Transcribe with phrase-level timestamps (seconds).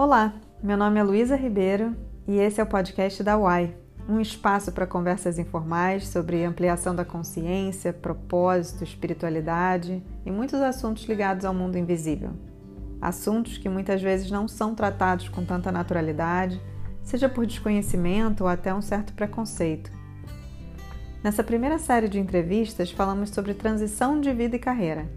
[0.00, 0.32] Olá,
[0.62, 1.92] meu nome é Luísa Ribeiro
[2.24, 3.76] e esse é o podcast da UAI,
[4.08, 11.44] um espaço para conversas informais sobre ampliação da consciência, propósito, espiritualidade e muitos assuntos ligados
[11.44, 12.30] ao mundo invisível.
[13.00, 16.62] Assuntos que muitas vezes não são tratados com tanta naturalidade,
[17.02, 19.90] seja por desconhecimento ou até um certo preconceito.
[21.24, 25.10] Nessa primeira série de entrevistas, falamos sobre transição de vida e carreira.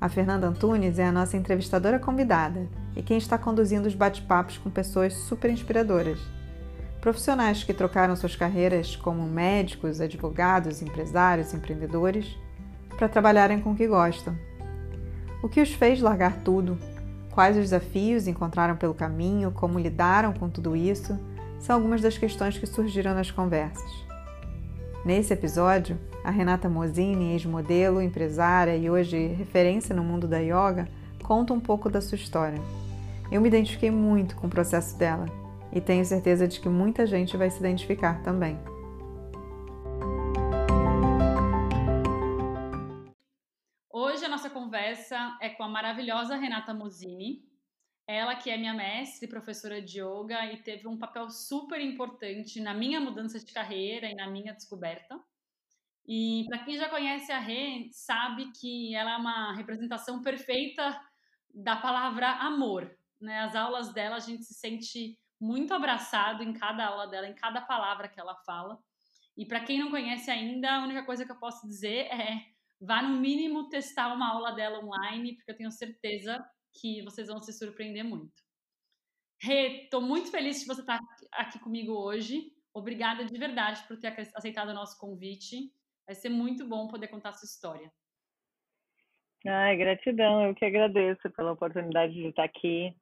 [0.00, 4.70] A Fernanda Antunes é a nossa entrevistadora convidada e quem está conduzindo os bate-papos com
[4.70, 6.18] pessoas super inspiradoras.
[7.00, 12.36] Profissionais que trocaram suas carreiras como médicos, advogados, empresários, empreendedores,
[12.96, 14.36] para trabalharem com o que gostam.
[15.42, 16.78] O que os fez largar tudo?
[17.30, 19.50] Quais os desafios encontraram pelo caminho?
[19.50, 21.18] Como lidaram com tudo isso?
[21.60, 24.04] São algumas das questões que surgiram nas conversas.
[25.04, 30.88] Nesse episódio, a Renata Mosini, ex-modelo, empresária e hoje referência no mundo da yoga,
[31.22, 32.83] conta um pouco da sua história.
[33.34, 35.26] Eu me identifiquei muito com o processo dela
[35.72, 38.56] e tenho certeza de que muita gente vai se identificar também.
[43.92, 47.42] Hoje a nossa conversa é com a maravilhosa Renata Mosini.
[48.06, 52.72] Ela que é minha mestre, professora de yoga e teve um papel super importante na
[52.72, 55.18] minha mudança de carreira e na minha descoberta.
[56.06, 60.96] E para quem já conhece a Rê, sabe que ela é uma representação perfeita
[61.52, 62.96] da palavra amor.
[63.20, 63.40] Né?
[63.40, 67.60] As aulas dela a gente se sente muito abraçado em cada aula dela, em cada
[67.60, 68.78] palavra que ela fala.
[69.36, 72.40] E para quem não conhece ainda, a única coisa que eu posso dizer é
[72.80, 76.44] vá no mínimo testar uma aula dela online, porque eu tenho certeza
[76.80, 78.42] que vocês vão se surpreender muito.
[79.40, 80.98] Rê, estou muito feliz de você estar
[81.32, 82.52] aqui comigo hoje.
[82.72, 85.70] Obrigada de verdade por ter aceitado o nosso convite.
[86.06, 87.92] Vai ser muito bom poder contar a sua história.
[89.46, 90.46] Ai, gratidão.
[90.46, 92.94] Eu que agradeço pela oportunidade de estar aqui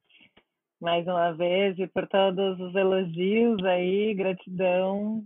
[0.82, 5.24] mais uma vez e por todos os elogios aí, gratidão.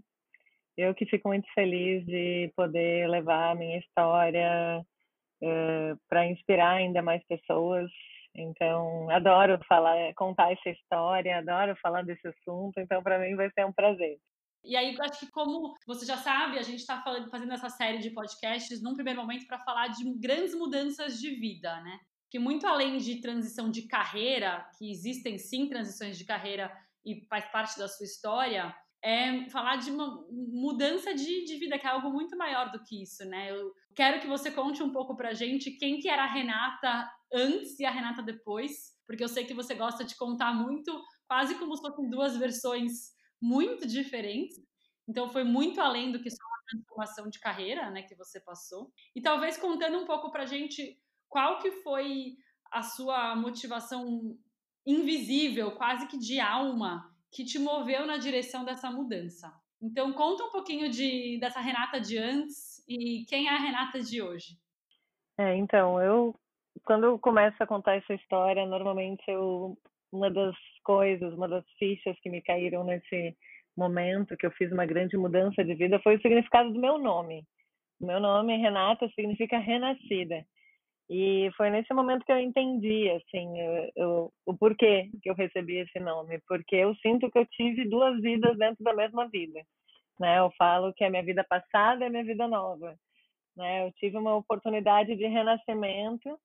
[0.76, 4.84] Eu que fico muito feliz de poder levar a minha história
[5.42, 7.90] uh, eh, para inspirar ainda mais pessoas.
[8.34, 12.78] Então, adoro falar, contar essa história, adoro falar desse assunto.
[12.78, 14.18] Então, para mim vai ser um prazer.
[14.62, 18.10] E aí, acho que como você já sabe, a gente está fazendo essa série de
[18.10, 21.98] podcasts num primeiro momento para falar de grandes mudanças de vida, né?
[22.36, 26.70] Que muito além de transição de carreira, que existem sim transições de carreira
[27.02, 31.86] e faz parte da sua história, é falar de uma mudança de, de vida, que
[31.86, 33.50] é algo muito maior do que isso, né?
[33.50, 37.80] Eu quero que você conte um pouco pra gente quem que era a Renata antes
[37.80, 40.92] e a Renata depois, porque eu sei que você gosta de contar muito,
[41.26, 44.58] quase como se fossem duas versões muito diferentes.
[45.08, 48.92] Então foi muito além do que só uma transformação de carreira, né, que você passou.
[49.14, 52.36] E talvez contando um pouco pra gente qual que foi
[52.72, 54.36] a sua motivação
[54.86, 59.52] invisível, quase que de alma, que te moveu na direção dessa mudança?
[59.80, 64.22] Então, conta um pouquinho de, dessa Renata de antes e quem é a Renata de
[64.22, 64.56] hoje.
[65.38, 66.34] É, então, eu,
[66.84, 69.76] quando eu começo a contar essa história, normalmente eu,
[70.10, 73.36] uma das coisas, uma das fichas que me caíram nesse
[73.76, 77.44] momento que eu fiz uma grande mudança de vida foi o significado do meu nome.
[78.00, 80.44] Meu nome, Renata, significa renascida.
[81.08, 85.78] E foi nesse momento que eu entendi, assim, eu, eu, o porquê que eu recebi
[85.78, 86.40] esse nome.
[86.48, 89.60] Porque eu sinto que eu tive duas vidas dentro da mesma vida.
[90.18, 90.38] Né?
[90.38, 92.96] Eu falo que a minha vida passada é a minha vida nova.
[93.56, 93.86] Né?
[93.86, 96.38] Eu tive uma oportunidade de renascimento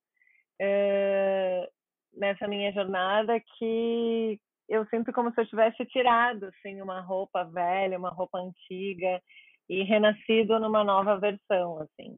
[0.60, 1.68] é,
[2.14, 7.98] nessa minha jornada que eu sinto como se eu tivesse tirado, assim, uma roupa velha,
[7.98, 9.20] uma roupa antiga
[9.68, 12.16] e renascido numa nova versão, assim.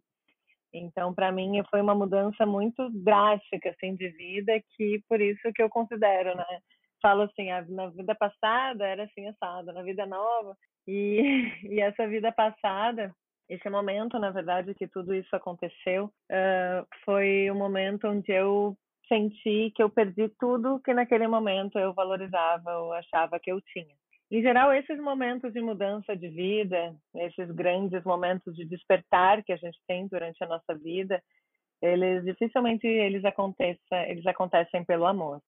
[0.74, 5.62] Então, para mim, foi uma mudança muito drástica, assim, de vida, que por isso que
[5.62, 6.44] eu considero, né?
[7.00, 10.56] Falo assim, na vida passada era assim, assado, na vida nova.
[10.86, 11.20] E,
[11.70, 13.14] e essa vida passada,
[13.48, 18.76] esse momento, na verdade, que tudo isso aconteceu, uh, foi o um momento onde eu
[19.06, 23.94] senti que eu perdi tudo que naquele momento eu valorizava ou achava que eu tinha.
[24.30, 29.56] Em geral, esses momentos de mudança de vida, esses grandes momentos de despertar que a
[29.56, 31.22] gente tem durante a nossa vida,
[31.82, 33.78] eles dificilmente eles acontecem,
[34.08, 35.40] eles acontecem pelo amor,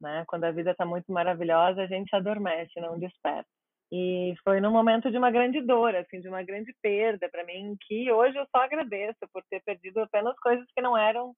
[0.00, 0.24] né?
[0.26, 3.48] Quando a vida está muito maravilhosa, a gente adormece, não desperta.
[3.92, 7.76] E foi num momento de uma grande dor, assim, de uma grande perda para mim,
[7.86, 11.34] que hoje eu só agradeço por ter perdido apenas coisas que não eram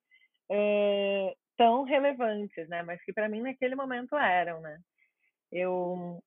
[0.50, 2.82] é, tão relevantes, né?
[2.82, 4.78] Mas que para mim naquele momento eram, né?
[5.52, 6.22] Eu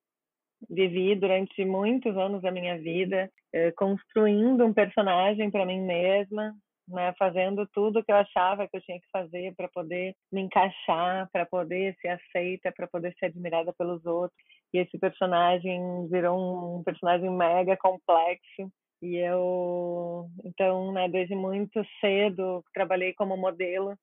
[0.68, 6.54] vivi durante muitos anos da minha vida eh, construindo um personagem para mim mesma,
[6.88, 11.28] né, fazendo tudo que eu achava que eu tinha que fazer para poder me encaixar,
[11.32, 14.38] para poder ser aceita, para poder ser admirada pelos outros.
[14.72, 18.70] E esse personagem virou um personagem mega complexo.
[19.02, 23.96] E eu, então, né, desde muito cedo trabalhei como modelo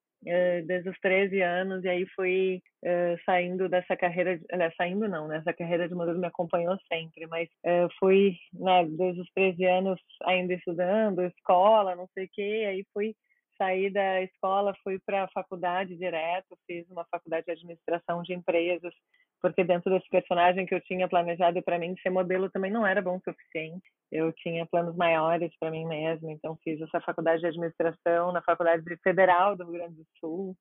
[0.65, 5.37] desde os 13 anos e aí fui uh, saindo dessa carreira, de, saindo não, né,
[5.37, 9.99] essa carreira de modelo me acompanhou sempre, mas uh, fui, né, desde os 13 anos
[10.23, 13.15] ainda estudando, escola, não sei o que, aí fui
[13.57, 18.93] sair da escola, fui para a faculdade direto, fiz uma faculdade de administração de empresas,
[19.41, 23.01] porque dentro desse personagem que eu tinha planejado para mim ser modelo também não era
[23.01, 23.85] bom o suficiente.
[24.11, 28.83] Eu tinha planos maiores para mim mesma, então fiz essa faculdade de administração na Faculdade
[29.03, 30.55] Federal do Rio Grande do Sul.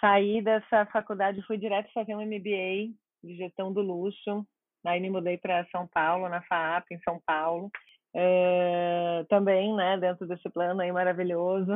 [0.00, 2.92] Saí dessa faculdade, fui direto fazer um MBA
[3.22, 4.46] de gestão do luxo.
[4.86, 7.70] Aí me mudei para São Paulo, na FAAP, em São Paulo.
[8.14, 11.72] É, também, né, dentro desse plano aí maravilhoso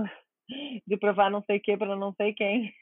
[0.87, 2.73] de provar não sei o que para não sei quem.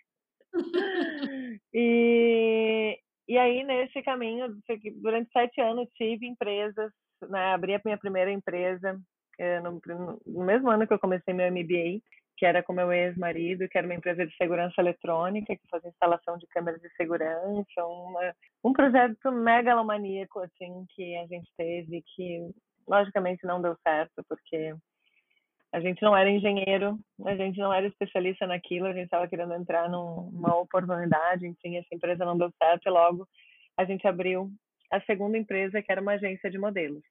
[1.73, 2.99] e,
[3.29, 4.57] e aí, nesse caminho,
[4.97, 6.91] durante sete anos, tive empresas,
[7.29, 7.53] né?
[7.53, 8.99] abri a minha primeira empresa
[9.39, 9.81] eh, no,
[10.27, 12.03] no, mesmo ano que eu comecei meu MBA,
[12.37, 16.37] que era com meu ex-marido, que era uma empresa de segurança eletrônica, que fazia instalação
[16.39, 18.35] de câmeras de segurança, uma,
[18.65, 22.51] um projeto megalomaníaco, assim, que a gente teve, que
[22.89, 24.75] logicamente não deu certo, porque
[25.73, 29.55] a gente não era engenheiro, a gente não era especialista naquilo, a gente estava querendo
[29.55, 33.27] entrar numa oportunidade, enfim, essa empresa não deu certo e logo
[33.77, 34.51] a gente abriu
[34.91, 37.03] a segunda empresa, que era uma agência de modelos.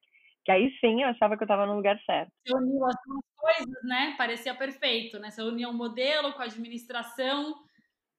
[0.44, 2.30] Que aí sim eu achava que eu estava no lugar certo.
[2.46, 4.14] Você uniu as duas coisas, né?
[4.16, 5.30] Parecia perfeito, né?
[5.30, 7.54] Você uniu o modelo com a administração.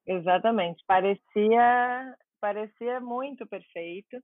[0.05, 0.83] Exatamente.
[0.87, 4.17] Parecia, parecia muito perfeito.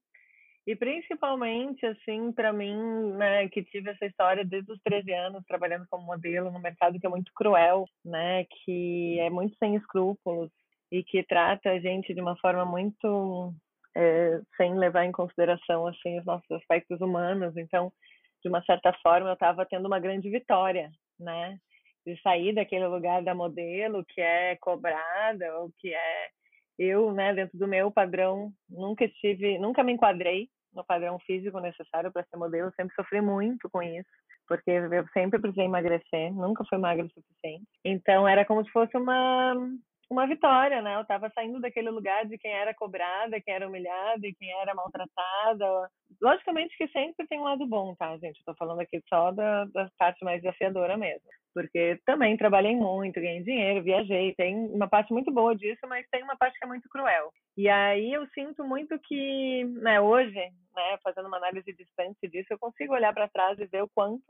[0.67, 5.87] E principalmente, assim, para mim, né, que tive essa história desde os 13 anos trabalhando
[5.89, 10.51] como modelo no mercado que é muito cruel, né, que é muito sem escrúpulos
[10.91, 13.53] e que trata a gente de uma forma muito
[13.95, 17.55] é, sem levar em consideração assim os nossos aspectos humanos.
[17.55, 17.89] Então,
[18.43, 21.57] de uma certa forma, eu estava tendo uma grande vitória, né,
[22.05, 26.27] de sair daquele lugar da modelo que é cobrada ou que é
[26.77, 32.11] eu, né, dentro do meu padrão, nunca estive, nunca me enquadrei no padrão físico necessário
[32.11, 34.09] para ser modelo, sempre sofri muito com isso,
[34.47, 37.67] porque eu sempre precisei emagrecer, nunca fui magra o suficiente.
[37.83, 39.55] Então era como se fosse uma
[40.09, 40.95] uma vitória, né?
[40.95, 44.73] Eu estava saindo daquele lugar de quem era cobrada, quem era humilhada e quem era
[44.73, 45.89] maltratada.
[46.21, 48.37] Logicamente que sempre tem um lado bom, tá, gente?
[48.37, 51.27] Estou falando aqui só da, da parte mais desafiadora mesmo
[51.57, 56.21] porque também trabalhei muito, ganhei dinheiro, viajei, tem uma parte muito boa disso, mas tem
[56.21, 57.33] uma parte que é muito cruel.
[57.57, 62.59] E aí eu sinto muito que, né, hoje, né, fazendo uma análise distante disso, eu
[62.59, 64.21] consigo olhar para trás e ver o quanto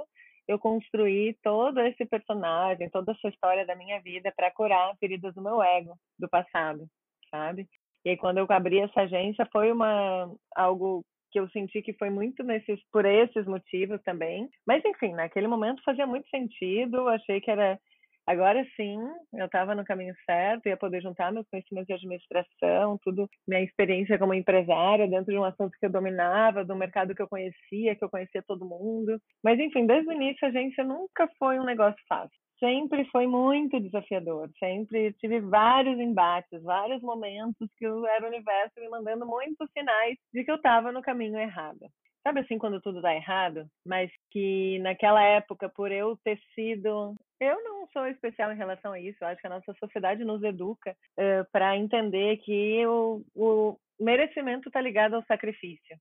[0.47, 5.41] eu construí todo esse personagem, toda essa história da minha vida para curar feridas do
[5.41, 6.87] meu ego do passado,
[7.29, 7.67] sabe?
[8.05, 12.09] E aí quando eu abri essa agência foi uma algo que eu senti que foi
[12.09, 14.49] muito nesses por esses motivos também.
[14.65, 17.77] Mas enfim, naquele momento fazia muito sentido, achei que era
[18.27, 18.99] agora sim,
[19.33, 24.19] eu estava no caminho certo, ia poder juntar meus conhecimentos de administração, tudo, minha experiência
[24.19, 28.03] como empresária dentro de um assunto que eu dominava, do mercado que eu conhecia, que
[28.03, 29.19] eu conhecia todo mundo.
[29.43, 33.79] Mas enfim, desde o início a agência nunca foi um negócio fácil sempre foi muito
[33.79, 34.49] desafiador.
[34.59, 40.43] Sempre tive vários embates, vários momentos que era o universo me mandando muitos sinais de
[40.43, 41.87] que eu estava no caminho errado.
[42.23, 47.63] Sabe assim quando tudo dá errado, mas que naquela época por eu ter sido eu
[47.63, 49.17] não sou especial em relação a isso.
[49.21, 54.69] Eu acho que a nossa sociedade nos educa uh, para entender que o, o merecimento
[54.69, 55.97] está ligado ao sacrifício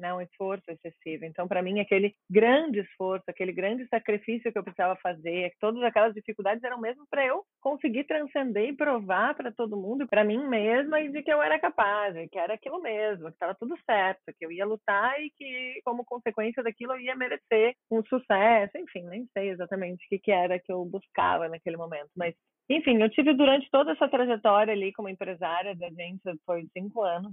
[0.00, 1.24] né, um esforço excessivo.
[1.24, 6.14] Então, para mim, aquele grande esforço, aquele grande sacrifício que eu precisava fazer, todas aquelas
[6.14, 11.00] dificuldades eram mesmo para eu conseguir transcender e provar para todo mundo, para mim mesma,
[11.00, 14.44] e de que eu era capaz, que era aquilo mesmo, que estava tudo certo, que
[14.44, 18.76] eu ia lutar e que, como consequência daquilo, eu ia merecer um sucesso.
[18.76, 22.34] Enfim, nem sei exatamente o que, que era que eu buscava naquele momento, mas
[22.70, 27.32] enfim, eu tive durante toda essa trajetória ali como empresária da agência, foi cinco anos,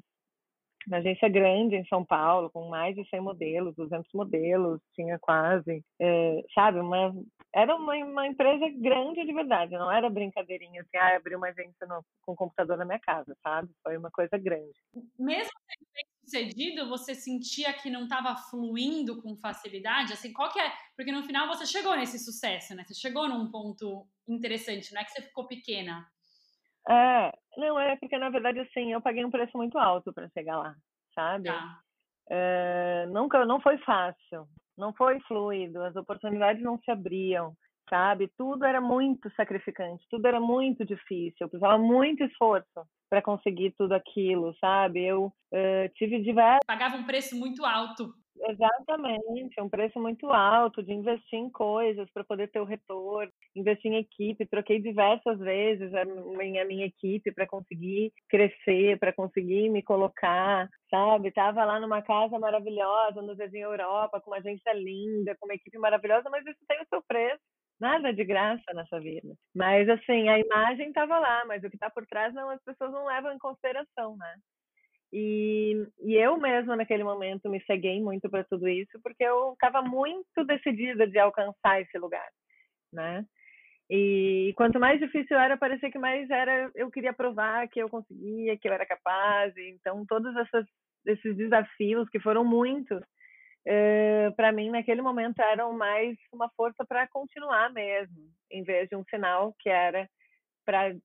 [0.88, 5.84] uma agência grande em São Paulo, com mais de 100 modelos, 200 modelos, tinha quase,
[6.00, 7.13] é, sabe, uma,
[7.53, 11.86] era uma, uma, empresa grande de verdade, não era brincadeirinha assim, ah, abri uma agência
[11.86, 13.70] no, com computador na minha casa, sabe?
[13.84, 14.79] Foi uma coisa grande.
[15.20, 20.13] Mesmo bem sucedido, você sentia que não estava fluindo com facilidade?
[20.13, 20.72] Assim, qual que é?
[20.96, 22.86] Porque no final você chegou nesse sucesso, né?
[22.86, 26.08] Você chegou num ponto interessante, não é que você ficou pequena.
[26.89, 30.58] É, não, é porque na verdade assim, eu paguei um preço muito alto para chegar
[30.58, 30.76] lá,
[31.14, 31.50] sabe?
[32.30, 34.48] É, nunca, não foi fácil,
[34.78, 37.54] não foi fluido, as oportunidades não se abriam,
[37.89, 38.29] sabe?
[38.38, 43.94] Tudo era muito sacrificante, tudo era muito difícil, eu precisava muito esforço para conseguir tudo
[43.94, 45.06] aquilo, sabe?
[45.06, 46.65] Eu uh, tive diversos.
[46.67, 48.13] Pagava um preço muito alto.
[48.50, 53.91] Exatamente, um preço muito alto de investir em coisas para poder ter o retorno, investir
[53.91, 59.70] em equipe, troquei diversas vezes a minha, a minha equipe para conseguir crescer, para conseguir
[59.70, 61.32] me colocar, sabe?
[61.32, 65.77] Tava lá numa casa maravilhosa no Jardim Europa, com uma agência linda, com uma equipe
[65.79, 67.41] maravilhosa, mas isso tem o seu preço.
[67.79, 69.36] Nada de graça nessa vida.
[69.55, 72.91] Mas, assim, a imagem estava lá, mas o que está por trás não, as pessoas
[72.91, 74.36] não levam em consideração, né?
[75.13, 79.81] E, e eu mesma, naquele momento, me ceguei muito para tudo isso, porque eu estava
[79.81, 82.27] muito decidida de alcançar esse lugar,
[82.91, 83.25] né?
[83.89, 88.57] E quanto mais difícil era, parecia que mais era eu queria provar que eu conseguia,
[88.57, 89.55] que eu era capaz.
[89.55, 90.65] Então, todos essas,
[91.05, 93.01] esses desafios, que foram muitos,
[93.70, 98.96] eh, para mim, naquele momento, eram mais uma força para continuar mesmo, em vez de
[98.96, 100.10] um sinal que era
[100.66, 100.96] para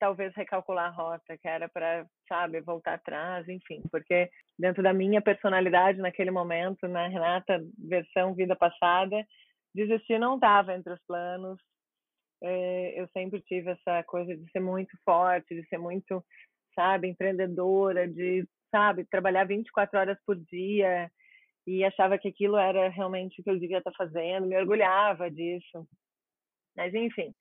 [0.00, 5.22] talvez recalcular a rota, que era para, sabe, voltar atrás, enfim, porque dentro da minha
[5.22, 9.24] personalidade naquele momento, na Renata versão vida passada,
[9.72, 11.60] desistir não estava entre os planos.
[12.42, 16.24] É, eu sempre tive essa coisa de ser muito forte, de ser muito,
[16.74, 21.08] sabe, empreendedora, de, sabe, trabalhar 24 horas por dia
[21.68, 25.86] e achava que aquilo era realmente o que eu devia estar fazendo, me orgulhava disso.
[26.76, 27.34] Mas enfim,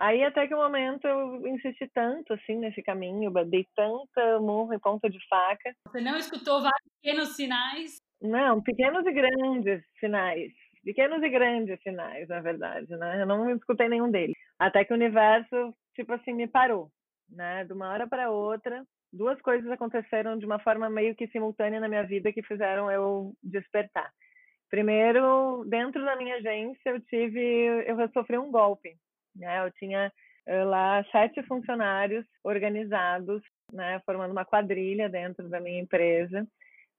[0.00, 4.72] Aí até que o um momento eu insisti tanto assim nesse caminho, dei tanta murro
[4.72, 5.74] em ponta de faca.
[5.88, 7.96] Você não escutou vários pequenos sinais?
[8.18, 10.50] Não, pequenos e grandes sinais.
[10.82, 13.20] Pequenos e grandes sinais, na verdade, né?
[13.20, 14.34] Eu não escutei nenhum deles.
[14.58, 16.90] Até que o universo, tipo assim, me parou,
[17.30, 17.64] né?
[17.64, 21.88] De uma hora para outra, duas coisas aconteceram de uma forma meio que simultânea na
[21.88, 24.10] minha vida que fizeram eu despertar.
[24.68, 28.96] Primeiro, dentro da minha agência, eu tive, eu sofri um golpe
[29.34, 29.64] né?
[29.64, 30.12] Eu tinha
[30.46, 36.46] eh, lá sete funcionários organizados, né, formando uma quadrilha dentro da minha empresa,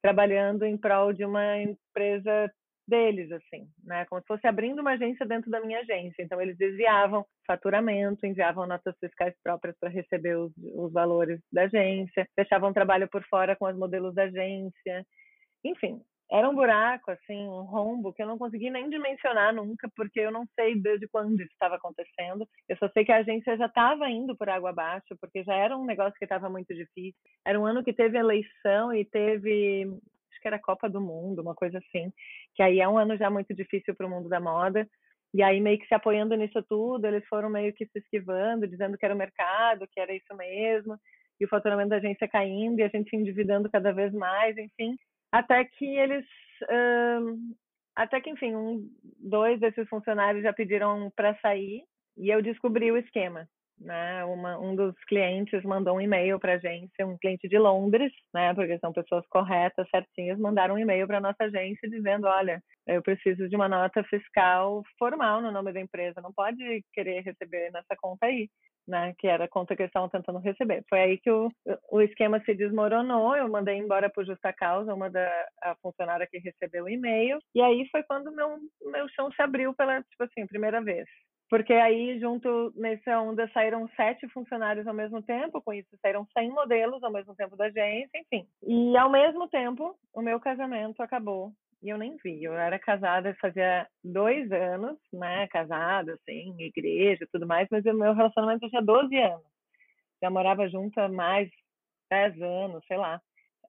[0.02, 2.52] trabalhando em prol de uma empresa
[2.92, 6.22] deles, assim, né, como se fosse abrindo uma agência dentro da minha agência.
[6.22, 12.28] Então eles desviavam faturamento, enviavam notas fiscais próprias para receber os, os valores da agência,
[12.36, 15.06] deixavam trabalho por fora com os modelos da agência,
[15.64, 20.22] enfim, era um buraco, assim, um rombo que eu não consegui nem dimensionar nunca, porque
[20.22, 22.48] eu não sei desde quando isso estava acontecendo.
[22.70, 25.78] Eu só sei que a agência já estava indo por água abaixo, porque já era
[25.78, 27.20] um negócio que estava muito difícil.
[27.46, 29.88] Era um ano que teve eleição e teve,
[30.42, 32.12] que era Copa do Mundo, uma coisa assim,
[32.56, 34.88] que aí é um ano já muito difícil para o mundo da moda.
[35.34, 38.98] E aí, meio que se apoiando nisso tudo, eles foram meio que se esquivando, dizendo
[38.98, 40.98] que era o mercado, que era isso mesmo,
[41.40, 44.98] e o faturamento da agência caindo, e a gente se endividando cada vez mais, enfim
[45.32, 46.26] até que eles
[46.64, 47.56] uh,
[47.96, 51.84] até que enfim um, dois desses funcionários já pediram para sair
[52.18, 53.48] e eu descobri o esquema
[53.82, 58.12] né Uma, um dos clientes mandou um e-mail para a agência um cliente de Londres
[58.34, 63.02] né porque são pessoas corretas certinhas mandaram um e-mail para nossa agência dizendo olha eu
[63.02, 67.96] preciso de uma nota fiscal formal no nome da empresa não pode querer receber nessa
[68.00, 68.50] conta aí
[68.88, 70.84] né, que era a conta que eles estavam tentando receber.
[70.90, 71.50] Foi aí que o,
[71.92, 75.30] o esquema se desmoronou, eu mandei embora por justa causa uma da
[75.62, 79.74] a funcionária que recebeu o e-mail, e aí foi quando meu meu chão se abriu
[79.74, 81.08] pela, tipo assim, primeira vez.
[81.52, 86.50] Porque aí, junto nessa onda, saíram sete funcionários ao mesmo tempo, com isso saíram 100
[86.50, 88.48] modelos ao mesmo tempo da agência, enfim.
[88.66, 92.44] E ao mesmo tempo, o meu casamento acabou e eu nem vi.
[92.44, 95.48] Eu era casada fazia dois anos, né?
[95.48, 99.46] Casada, assim, igreja tudo mais, mas o meu relacionamento tinha 12 anos.
[100.22, 101.50] Já morava junto há mais
[102.10, 103.20] 10 anos, sei lá.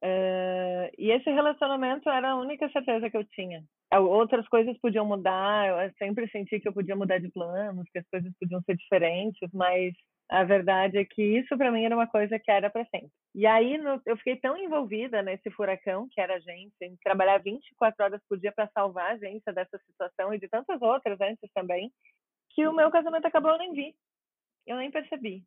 [0.03, 3.63] Uh, e esse relacionamento era a única certeza que eu tinha.
[3.99, 8.09] Outras coisas podiam mudar, eu sempre senti que eu podia mudar de planos, que as
[8.09, 9.93] coisas podiam ser diferentes, mas
[10.31, 13.11] a verdade é que isso para mim era uma coisa que era para sempre.
[13.35, 17.39] E aí no, eu fiquei tão envolvida nesse furacão que era a agência, em trabalhar
[17.39, 21.51] 24 horas por dia para salvar a agência dessa situação e de tantas outras antes
[21.55, 21.91] também,
[22.51, 23.95] que o meu casamento acabou eu nem vi.
[24.67, 25.45] Eu nem percebi.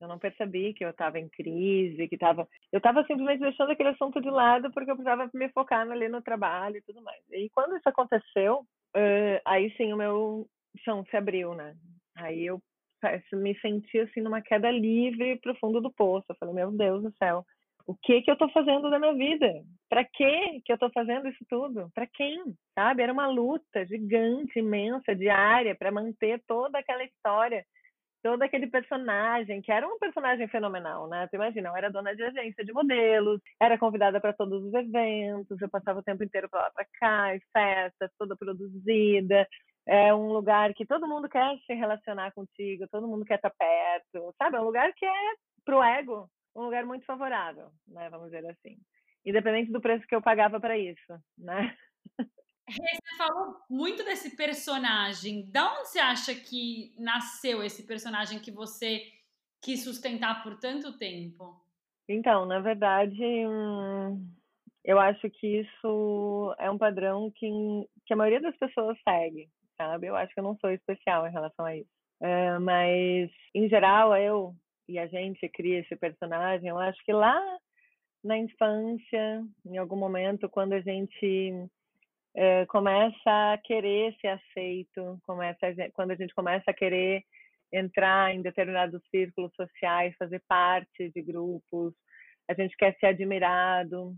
[0.00, 2.46] Eu não percebi que eu estava em crise, que estava.
[2.72, 6.22] Eu estava simplesmente deixando aquele assunto de lado porque eu precisava me focar ali no
[6.22, 7.22] trabalho e tudo mais.
[7.32, 8.60] E quando isso aconteceu,
[8.96, 10.46] uh, aí sim o meu
[10.84, 11.74] chão se abriu, né?
[12.16, 12.60] Aí eu
[13.32, 16.26] me senti assim numa queda livre pro fundo do poço.
[16.28, 17.44] Eu falei, meu Deus do céu,
[17.86, 19.62] o que que eu tô fazendo da minha vida?
[19.88, 21.90] Para que que eu tô fazendo isso tudo?
[21.94, 22.42] Para quem?
[22.74, 23.02] Sabe?
[23.02, 27.64] Era uma luta gigante, imensa, diária para manter toda aquela história,
[28.24, 31.28] todo aquele personagem, que era um personagem fenomenal, né?
[31.28, 35.60] Tu imagina, eu era dona de agência de modelos, era convidada para todos os eventos,
[35.60, 39.46] eu passava o tempo inteiro para lá para cá, festas, toda produzida,
[39.86, 44.34] é um lugar que todo mundo quer se relacionar contigo, todo mundo quer estar perto,
[44.38, 44.56] sabe?
[44.56, 46.26] É um lugar que é pro ego
[46.56, 48.08] um lugar muito favorável, né?
[48.08, 48.78] Vamos dizer assim.
[49.26, 51.76] Independente do preço que eu pagava para isso, né?
[52.68, 55.50] Você falou muito desse personagem.
[55.50, 59.02] Da onde você acha que nasceu esse personagem que você
[59.62, 61.60] quis sustentar por tanto tempo?
[62.08, 64.30] Então, na verdade, hum,
[64.84, 67.48] eu acho que isso é um padrão que,
[68.06, 70.06] que a maioria das pessoas segue, sabe?
[70.06, 71.88] Eu acho que eu não sou especial em relação a isso.
[72.20, 74.54] É, mas, em geral, eu
[74.88, 77.40] e a gente cria esse personagem, eu acho que lá
[78.22, 81.68] na infância, em algum momento, quando a gente
[82.36, 87.22] é, começa a querer ser aceito, começa a, quando a gente começa a querer
[87.72, 91.94] entrar em determinados círculos sociais, fazer parte de grupos,
[92.48, 94.14] a gente quer ser admirado.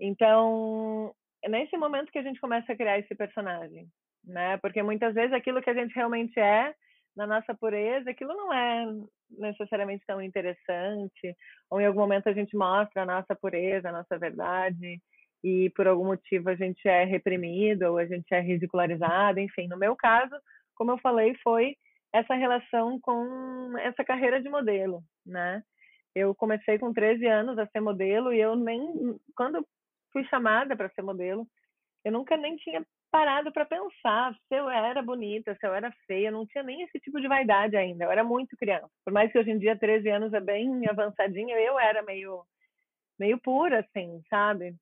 [0.00, 3.88] Então, é nesse momento que a gente começa a criar esse personagem,
[4.24, 4.56] né?
[4.58, 6.74] Porque muitas vezes aquilo que a gente realmente é,
[7.14, 8.86] na nossa pureza, aquilo não é
[9.30, 11.36] necessariamente tão interessante,
[11.70, 15.00] ou em algum momento a gente mostra a nossa pureza, a nossa verdade,
[15.42, 19.66] e por algum motivo a gente é reprimido ou a gente é ridicularizado, enfim.
[19.68, 20.34] No meu caso,
[20.74, 21.76] como eu falei, foi
[22.12, 25.62] essa relação com essa carreira de modelo, né?
[26.14, 29.66] Eu comecei com 13 anos a ser modelo e eu nem quando
[30.12, 31.46] fui chamada para ser modelo,
[32.04, 36.28] eu nunca nem tinha parado para pensar se eu era bonita, se eu era feia,
[36.28, 38.90] eu não tinha nem esse tipo de vaidade ainda, eu era muito criança.
[39.04, 42.44] Por mais que hoje em dia 13 anos é bem avançadinho, eu era meio
[43.18, 44.74] meio pura assim, sabe?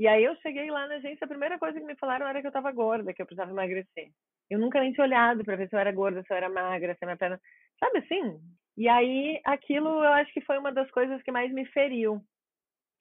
[0.00, 2.46] E aí eu cheguei lá na agência, a primeira coisa que me falaram era que
[2.46, 4.10] eu estava gorda, que eu precisava emagrecer.
[4.48, 6.94] Eu nunca nem tinha olhado para ver se eu era gorda, se eu era magra,
[6.94, 7.38] se a minha perna,
[7.78, 8.40] sabe assim?
[8.78, 12.18] E aí aquilo eu acho que foi uma das coisas que mais me feriu,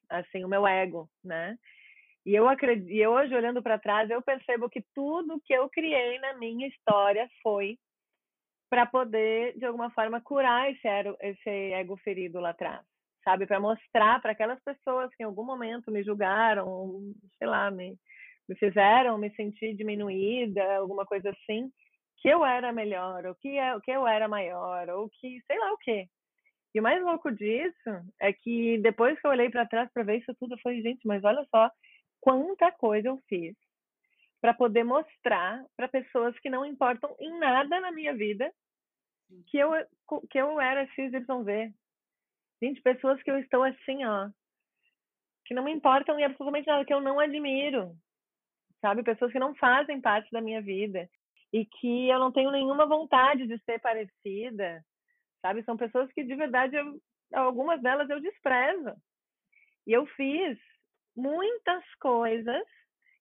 [0.10, 1.58] assim, o meu ego, né?
[2.26, 6.20] E eu acredito, e hoje olhando para trás, eu percebo que tudo que eu criei
[6.20, 7.80] na minha história foi
[8.70, 12.86] para poder de alguma forma curar esse ego, esse ego ferido lá atrás,
[13.24, 13.46] sabe?
[13.46, 17.96] Para mostrar para aquelas pessoas que em algum momento me julgaram, sei lá, me,
[18.48, 21.70] me fizeram me sentir diminuída, alguma coisa assim,
[22.18, 25.74] que eu era melhor, ou que, é, que eu era maior, ou que sei lá
[25.74, 26.08] o quê.
[26.74, 27.90] E o mais louco disso
[28.22, 31.08] é que depois que eu olhei para trás para ver isso tudo, eu falei, gente,
[31.08, 31.72] mas olha só,
[32.22, 33.56] quanta coisa eu fiz
[34.42, 38.52] para poder mostrar para pessoas que não importam em nada na minha vida
[39.48, 39.72] que eu
[40.30, 41.74] que eu era XYZ.
[42.62, 44.30] Gente, pessoas que eu estou assim, ó,
[45.50, 47.96] que não me importam em absolutamente nada, que eu não admiro.
[48.82, 49.02] Sabe?
[49.02, 51.10] Pessoas que não fazem parte da minha vida
[51.52, 54.84] e que eu não tenho nenhuma vontade de ser parecida.
[55.42, 55.64] Sabe?
[55.64, 57.02] São pessoas que de verdade eu,
[57.34, 58.94] algumas delas eu desprezo.
[59.88, 60.58] E eu fiz
[61.16, 62.64] muitas coisas.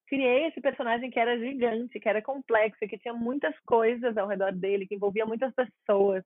[0.06, 4.52] Criei esse personagem que era gigante, que era complexo, que tinha muitas coisas ao redor
[4.52, 6.24] dele, que envolvia muitas pessoas.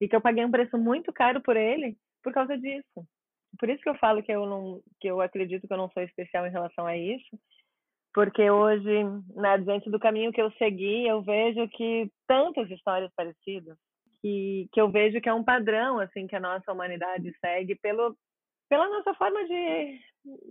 [0.00, 1.96] E que eu paguei um preço muito caro por ele
[2.26, 3.06] por causa disso.
[3.56, 6.02] Por isso que eu falo que eu não que eu acredito que eu não sou
[6.02, 7.38] especial em relação a isso,
[8.12, 9.04] porque hoje,
[9.36, 13.78] né, diante do caminho que eu segui, eu vejo que tantas histórias parecidas,
[14.20, 18.16] que, que eu vejo que é um padrão assim que a nossa humanidade segue pelo
[18.68, 20.00] pela nossa forma de,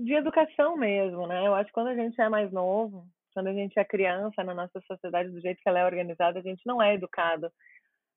[0.06, 1.46] de educação mesmo, né?
[1.46, 4.54] Eu acho que quando a gente é mais novo, quando a gente é criança na
[4.54, 7.52] nossa sociedade, do jeito que ela é organizada, a gente não é educado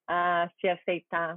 [0.07, 1.37] a se aceitar,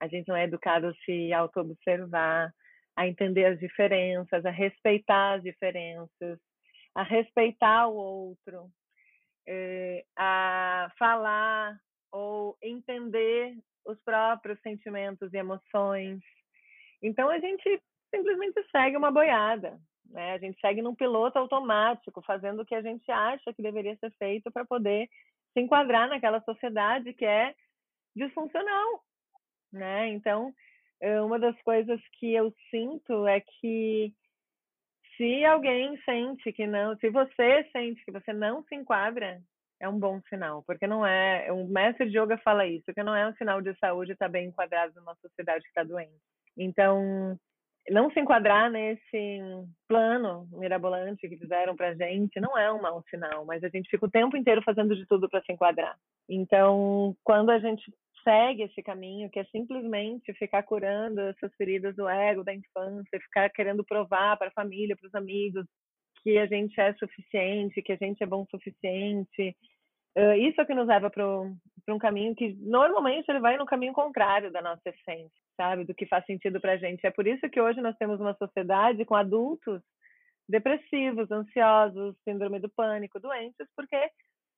[0.00, 2.52] a gente não é educado a se auto-observar,
[2.96, 6.38] a entender as diferenças, a respeitar as diferenças,
[6.94, 8.70] a respeitar o outro,
[9.46, 11.78] eh, a falar
[12.10, 16.20] ou entender os próprios sentimentos e emoções,
[17.02, 17.82] então a gente
[18.14, 20.32] simplesmente segue uma boiada, né?
[20.32, 24.12] A gente segue num piloto automático, fazendo o que a gente acha que deveria ser
[24.18, 25.08] feito para poder
[25.52, 27.54] se enquadrar naquela sociedade que é
[28.14, 29.02] disfuncional,
[29.72, 30.08] né?
[30.08, 30.52] Então,
[31.00, 34.12] eh, uma das coisas que eu sinto é que
[35.16, 39.40] se alguém sente que não, se você sente que você não se enquadra,
[39.80, 43.14] é um bom sinal, porque não é, o mestre de yoga fala isso, que não
[43.14, 46.20] é um sinal de saúde estar bem enquadrado numa sociedade que está doente.
[46.56, 47.38] Então,
[47.88, 49.40] não se enquadrar nesse
[49.88, 54.04] plano mirabolante que fizeram para gente não é um mau sinal, mas a gente fica
[54.06, 55.96] o tempo inteiro fazendo de tudo para se enquadrar.
[56.28, 57.90] Então, quando a gente
[58.22, 63.50] segue esse caminho, que é simplesmente ficar curando essas feridas do ego, da infância, ficar
[63.50, 65.66] querendo provar para a família, para os amigos,
[66.22, 69.56] que a gente é suficiente, que a gente é bom o suficiente,
[70.38, 71.24] isso é que nos leva para
[71.88, 75.84] um caminho que normalmente ele vai no caminho contrário da nossa essência, sabe?
[75.84, 77.06] Do que faz sentido para a gente.
[77.06, 79.80] É por isso que hoje nós temos uma sociedade com adultos
[80.48, 83.96] depressivos, ansiosos, síndrome do pânico, doentes, porque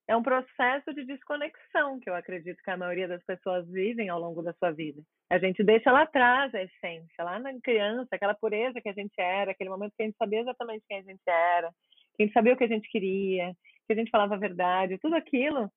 [0.08, 4.20] é um processo de desconexão que eu acredito que a maioria das pessoas vivem ao
[4.20, 5.02] longo da sua vida.
[5.30, 9.14] A gente deixa lá atrás a essência, lá na criança, aquela pureza que a gente
[9.18, 11.70] era, aquele momento que a gente sabia exatamente quem a gente era,
[12.16, 13.54] que a gente sabia o que a gente queria,
[13.86, 15.70] que a gente falava a verdade, tudo aquilo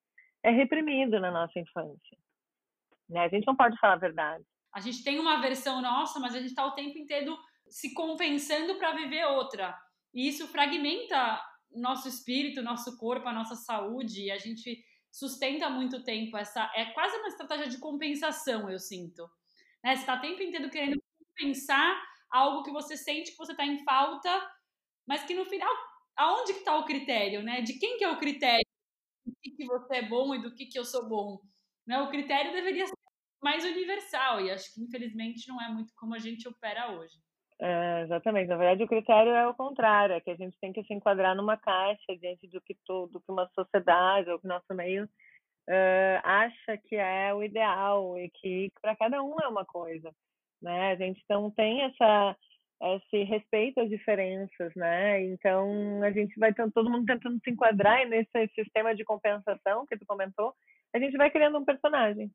[0.43, 2.17] é reprimido na nossa infância.
[3.09, 3.21] Né?
[3.21, 4.43] A gente não pode falar a verdade.
[4.73, 7.37] A gente tem uma versão nossa, mas a gente está o tempo inteiro
[7.69, 9.75] se compensando para viver outra.
[10.13, 11.41] E isso fragmenta
[11.75, 14.23] nosso espírito, nosso corpo, a nossa saúde.
[14.23, 16.71] E a gente sustenta muito tempo essa.
[16.75, 19.23] É quase uma estratégia de compensação, eu sinto.
[19.83, 19.95] Né?
[19.95, 23.83] Você está o tempo inteiro querendo compensar algo que você sente que você está em
[23.83, 24.29] falta,
[25.07, 25.73] mas que no final,
[26.15, 27.61] aonde que está o critério, né?
[27.61, 28.65] De quem que é o critério?
[29.25, 31.39] Do que, que você é bom e do que, que eu sou bom?
[31.87, 31.99] Né?
[32.01, 32.93] O critério deveria ser
[33.41, 37.15] mais universal e acho que infelizmente não é muito como a gente opera hoje.
[37.59, 38.47] É, exatamente.
[38.47, 41.35] Na verdade, o critério é o contrário, é que a gente tem que se enquadrar
[41.35, 46.77] numa caixa diante do que tudo, que uma sociedade ou que nosso meio uh, acha
[46.85, 50.11] que é o ideal e que para cada um é uma coisa,
[50.61, 50.91] né?
[50.91, 52.35] A gente não tem essa
[52.81, 55.23] esse respeito às diferenças, né?
[55.23, 60.05] Então a gente vai todo mundo tentando se enquadrar nesse sistema de compensação que tu
[60.05, 60.53] comentou.
[60.93, 62.29] A gente vai criando um personagem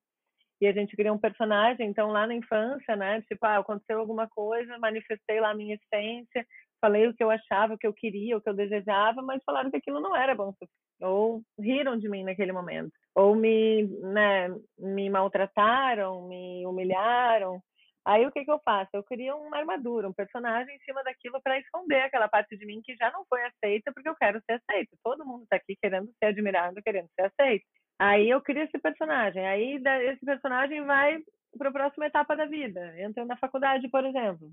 [0.61, 1.88] e a gente cria um personagem.
[1.88, 3.23] Então, lá na infância, né?
[3.23, 6.46] Tipo, ah, aconteceu alguma coisa, manifestei lá a minha essência,
[6.81, 9.70] falei o que eu achava, o que eu queria, o que eu desejava, mas falaram
[9.70, 10.53] que aquilo não era bom
[11.01, 17.61] ou riram de mim naquele momento, ou me, né, me maltrataram, me humilharam.
[18.05, 18.90] Aí o que que eu faço?
[18.94, 22.81] Eu crio uma armadura, um personagem em cima daquilo para esconder aquela parte de mim
[22.83, 24.96] que já não foi aceita, porque eu quero ser aceita.
[25.05, 27.64] Todo mundo está aqui querendo ser admirado, querendo ser aceito.
[28.01, 29.47] Aí eu crio esse personagem.
[29.47, 29.79] Aí
[30.11, 31.23] esse personagem vai
[31.59, 32.99] para a próxima etapa da vida.
[32.99, 34.51] Entra na faculdade, por exemplo.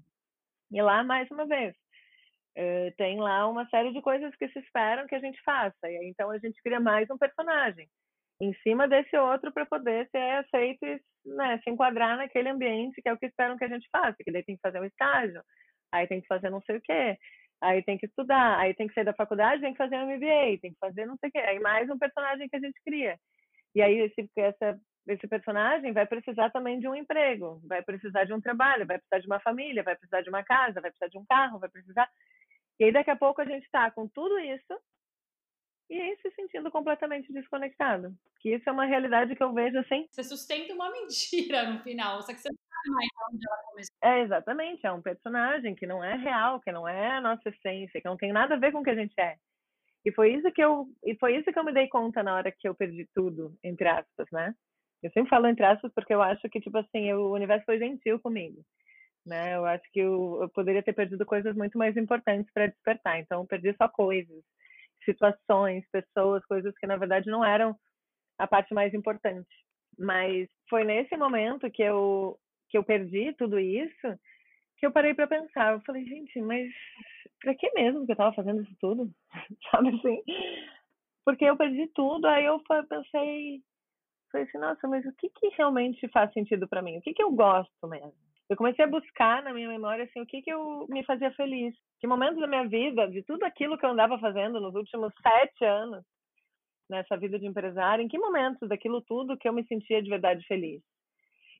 [0.70, 1.74] E lá, mais uma vez,
[2.58, 5.90] eh, tem lá uma série de coisas que se esperam que a gente faça.
[5.90, 7.88] E então a gente cria mais um personagem
[8.42, 13.08] em cima desse outro para poder ser aceito e né, se enquadrar naquele ambiente que
[13.10, 14.18] é o que esperam que a gente faça.
[14.26, 15.42] Que daí tem que fazer um estágio,
[15.92, 17.18] aí tem que fazer não sei o quê,
[17.62, 20.60] aí tem que estudar, aí tem que sair da faculdade, tem que fazer um MBA,
[20.62, 21.40] tem que fazer não sei o quê.
[21.40, 23.18] Aí mais um personagem que a gente cria.
[23.78, 28.34] E aí esse, essa, esse personagem vai precisar também de um emprego, vai precisar de
[28.34, 31.18] um trabalho, vai precisar de uma família, vai precisar de uma casa, vai precisar de
[31.20, 32.10] um carro, vai precisar.
[32.80, 34.82] E aí daqui a pouco a gente está com tudo isso
[35.92, 38.16] e aí se sentindo completamente desconectado.
[38.40, 40.08] Que isso é uma realidade que eu vejo assim.
[40.10, 43.96] Você sustenta uma mentira no final, só que você não sabe mais onde ela começou.
[44.02, 44.88] É, exatamente.
[44.88, 48.18] É um personagem que não é real, que não é a nossa essência, que não
[48.18, 49.38] tem nada a ver com o que a gente é.
[50.08, 52.50] E foi isso que eu e foi isso que eu me dei conta na hora
[52.50, 54.56] que eu perdi tudo, entre aspas, né?
[55.04, 58.17] Eu sempre falo entre aspas porque eu acho que tipo assim, o universo foi gentil
[58.17, 58.63] comigo,
[59.26, 59.58] né?
[59.58, 63.20] Eu acho que eu, eu poderia ter perdido coisas muito mais importantes para despertar.
[63.20, 64.41] Então, eu perdi só coisas,
[65.04, 67.76] situações, pessoas, coisas que na verdade não eram
[68.39, 69.50] a parte mais importante.
[70.00, 72.39] Mas foi nesse momento que eu
[72.70, 74.08] que eu perdi tudo isso
[74.78, 75.74] que eu parei para pensar.
[75.74, 76.72] Eu falei, gente, mas
[77.42, 79.12] pra que mesmo que eu tava fazendo isso tudo?
[79.72, 80.22] Sabe assim?
[81.26, 83.62] Porque eu perdi tudo, aí eu pensei,
[84.32, 86.98] falei assim, nossa, mas o que que realmente faz sentido para mim?
[86.98, 88.13] O que que eu gosto mesmo?
[88.50, 91.76] Eu comecei a buscar na minha memória assim o que que eu me fazia feliz.
[92.00, 95.66] Que momentos da minha vida, de tudo aquilo que eu andava fazendo nos últimos sete
[95.66, 96.06] anos
[96.90, 100.46] nessa vida de empresário, em que momentos daquilo tudo que eu me sentia de verdade
[100.48, 100.82] feliz?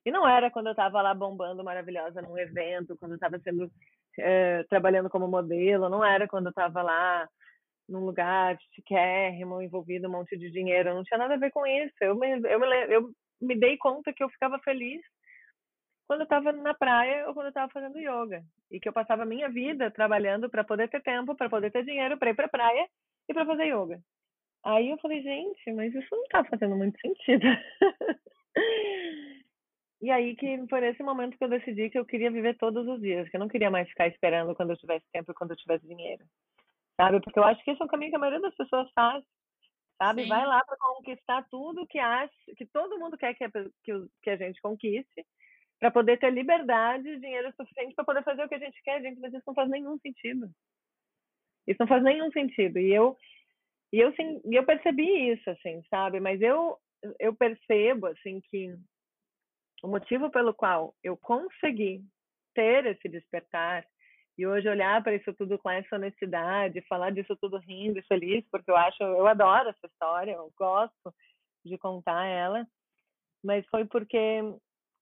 [0.04, 3.70] E não era quando eu estava lá bombando maravilhosa num evento, quando eu estava sendo
[4.18, 7.28] é, trabalhando como modelo, não era quando eu estava lá
[7.88, 11.94] num lugar chiquérrimo, envolvido um monte de dinheiro, não tinha nada a ver com isso.
[12.00, 15.00] Eu me, eu me, eu me dei conta que eu ficava feliz
[16.06, 18.42] quando eu estava na praia ou quando eu estava fazendo yoga.
[18.70, 21.84] E que eu passava a minha vida trabalhando para poder ter tempo, para poder ter
[21.84, 22.88] dinheiro para ir para a praia
[23.28, 23.98] e para fazer yoga.
[24.64, 27.46] Aí eu falei, gente, mas isso não está fazendo muito sentido.
[30.00, 33.00] E aí que foi nesse momento que eu decidi que eu queria viver todos os
[33.00, 35.56] dias, que eu não queria mais ficar esperando quando eu tivesse tempo e quando eu
[35.56, 36.24] tivesse dinheiro.
[36.96, 37.20] Sabe?
[37.20, 39.24] Porque eu acho que esse é um caminho que a maioria das pessoas faz.
[40.00, 40.22] Sabe?
[40.22, 40.28] Sim.
[40.28, 44.30] Vai lá para conquistar tudo que acha, que todo mundo quer que a, que, que
[44.30, 45.26] a gente conquiste,
[45.80, 49.00] para poder ter liberdade e dinheiro suficiente para poder fazer o que a gente quer,
[49.00, 50.48] gente, mas isso não faz nenhum sentido.
[51.66, 52.78] Isso não faz nenhum sentido.
[52.78, 53.16] E eu
[53.92, 56.20] e eu sim, eu percebi isso assim, sabe?
[56.20, 56.76] Mas eu
[57.18, 58.76] eu percebo assim que
[59.82, 62.02] o motivo pelo qual eu consegui
[62.54, 63.84] ter esse despertar
[64.36, 68.44] e hoje olhar para isso tudo com essa honestidade, falar disso tudo rindo e feliz,
[68.50, 71.14] porque eu acho, eu adoro essa história, eu gosto
[71.64, 72.64] de contar ela,
[73.44, 74.40] mas foi porque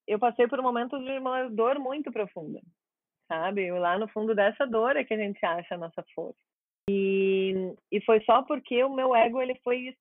[0.07, 2.61] eu passei por um momento de uma dor muito profunda,
[3.29, 3.71] sabe?
[3.73, 6.39] Lá no fundo dessa dor é que a gente acha a nossa força.
[6.89, 9.95] E, e foi só porque o meu ego ele foi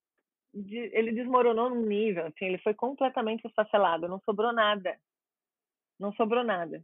[0.56, 4.98] ele desmoronou num nível, assim, ele foi completamente esfacelado, não sobrou nada.
[6.00, 6.82] Não sobrou nada.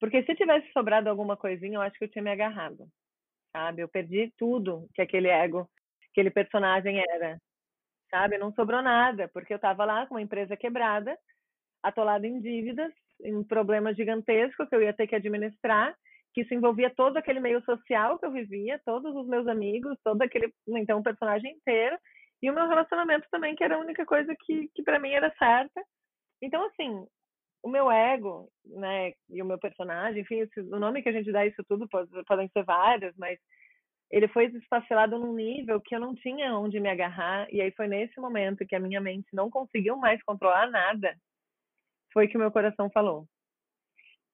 [0.00, 2.88] Porque se tivesse sobrado alguma coisinha, eu acho que eu tinha me agarrado,
[3.52, 3.82] sabe?
[3.82, 5.68] Eu perdi tudo que aquele ego,
[6.10, 7.38] aquele personagem era,
[8.10, 8.38] sabe?
[8.38, 11.16] Não sobrou nada, porque eu estava lá com uma empresa quebrada,
[11.82, 15.96] atolada em dívidas, em um problema gigantesco que eu ia ter que administrar,
[16.34, 20.22] que isso envolvia todo aquele meio social que eu vivia, todos os meus amigos, todo
[20.22, 21.96] aquele, então, o personagem inteiro,
[22.42, 25.32] e o meu relacionamento também, que era a única coisa que, que para mim era
[25.38, 25.80] certa.
[26.42, 27.06] Então, assim,
[27.62, 31.46] o meu ego, né, e o meu personagem, enfim, o nome que a gente dá
[31.46, 33.38] isso tudo pode, podem ser vários, mas
[34.10, 37.86] ele foi desfacelado num nível que eu não tinha onde me agarrar, e aí foi
[37.86, 41.16] nesse momento que a minha mente não conseguiu mais controlar nada,
[42.12, 43.26] foi que o meu coração falou.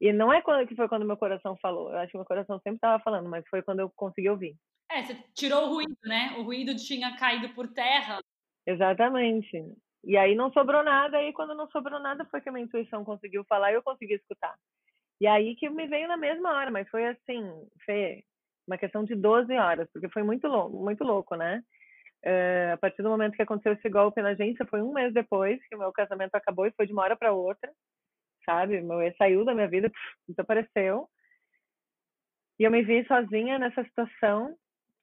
[0.01, 2.57] E não é quando que foi quando meu coração falou, eu acho que meu coração
[2.61, 4.57] sempre estava falando, mas foi quando eu consegui ouvir.
[4.91, 6.35] É, você tirou o ruído, né?
[6.39, 8.21] O ruído tinha caído por terra.
[8.67, 9.63] Exatamente.
[10.05, 13.05] E aí não sobrou nada, aí quando não sobrou nada foi que a minha intuição
[13.05, 14.55] conseguiu falar e eu consegui escutar.
[15.21, 17.43] E aí que me veio na mesma hora, mas foi assim,
[17.85, 18.25] Fê,
[18.67, 21.63] uma questão de 12 horas, porque foi muito louco, muito louco, né?
[22.25, 25.59] Uh, a partir do momento que aconteceu esse golpe na agência, foi um mês depois
[25.69, 27.73] que o meu casamento acabou e foi de uma hora para outra,
[28.45, 28.81] sabe?
[28.81, 29.91] Meu ex saiu da minha vida,
[30.29, 31.09] desapareceu.
[32.59, 34.57] E eu me vi sozinha nessa situação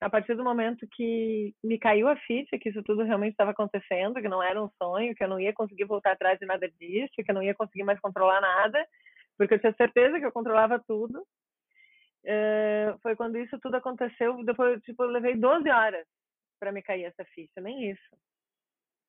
[0.06, 4.22] a partir do momento que me caiu a ficha que isso tudo realmente estava acontecendo,
[4.22, 7.12] que não era um sonho, que eu não ia conseguir voltar atrás de nada disso,
[7.16, 8.88] que eu não ia conseguir mais controlar nada,
[9.36, 11.26] porque eu tinha certeza que eu controlava tudo.
[12.24, 16.06] Uh, foi quando isso tudo aconteceu, depois tipo, eu levei 12 horas
[16.60, 18.16] para me cair essa ficha, nem isso.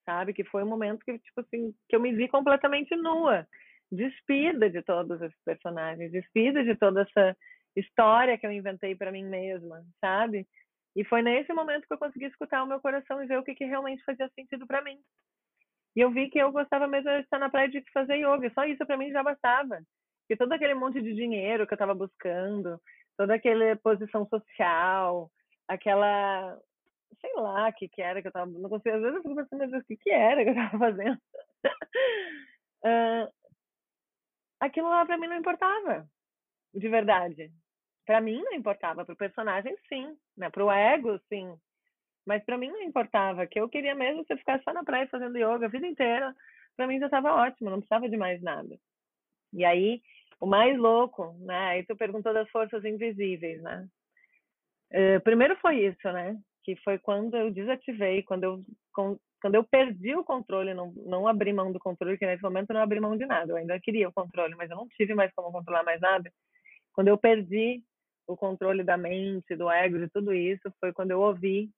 [0.06, 0.32] Sabe?
[0.32, 3.46] Que foi um momento que, tipo assim, que eu me vi completamente nua,
[3.92, 7.36] despida de todos esses personagens, despida de toda essa
[7.76, 10.46] história que eu inventei para mim mesma, sabe?
[10.96, 13.54] E foi nesse momento que eu consegui escutar o meu coração e ver o que,
[13.54, 14.98] que realmente fazia sentido para mim.
[15.94, 18.50] E eu vi que eu gostava mesmo de estar na praia de fazer yoga.
[18.54, 19.78] Só isso para mim já bastava.
[20.22, 22.80] Porque todo aquele monte de dinheiro que eu estava buscando,
[23.16, 25.30] toda aquela posição social,
[25.68, 26.58] aquela
[27.20, 29.36] sei lá o que que era que eu estava não consigo às vezes eu fico
[29.36, 31.18] pensando o que que era que eu estava fazendo
[32.84, 33.32] uh,
[34.60, 36.06] aquilo lá para mim não importava
[36.74, 37.50] de verdade
[38.06, 40.48] para mim não importava, para o personagem sim, né?
[40.48, 41.58] Para o ego sim,
[42.26, 45.36] mas para mim não importava, que eu queria mesmo você ficar só na praia fazendo
[45.36, 46.34] yoga a vida inteira,
[46.76, 48.78] para mim já estava ótimo, não precisava de mais nada.
[49.52, 50.02] E aí,
[50.40, 51.68] o mais louco, né?
[51.68, 53.88] Aí tu perguntou das forças invisíveis, né?
[54.92, 56.36] Uh, primeiro foi isso, né?
[56.62, 61.52] Que foi quando eu desativei, quando eu quando eu perdi o controle, não, não abri
[61.52, 63.52] mão do controle, que nesse momento eu não abri mão de nada.
[63.52, 66.32] Eu ainda queria o controle, mas eu não tive mais como controlar mais nada.
[66.92, 67.82] Quando eu perdi
[68.26, 71.70] o controle da mente, do ego, de tudo isso, foi quando eu ouvi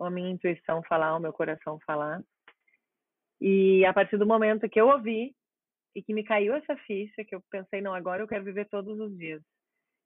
[0.00, 2.22] a minha intuição falar, o meu coração falar.
[3.40, 5.34] E a partir do momento que eu ouvi
[5.94, 8.98] e que me caiu essa ficha, que eu pensei, não, agora eu quero viver todos
[8.98, 9.42] os dias.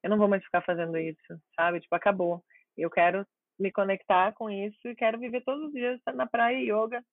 [0.02, 1.80] Eu não vou mais ficar fazendo isso, sabe?
[1.80, 2.42] Tipo, acabou.
[2.76, 3.26] Eu quero
[3.58, 7.04] me conectar com isso e quero viver todos os dias na praia yoga.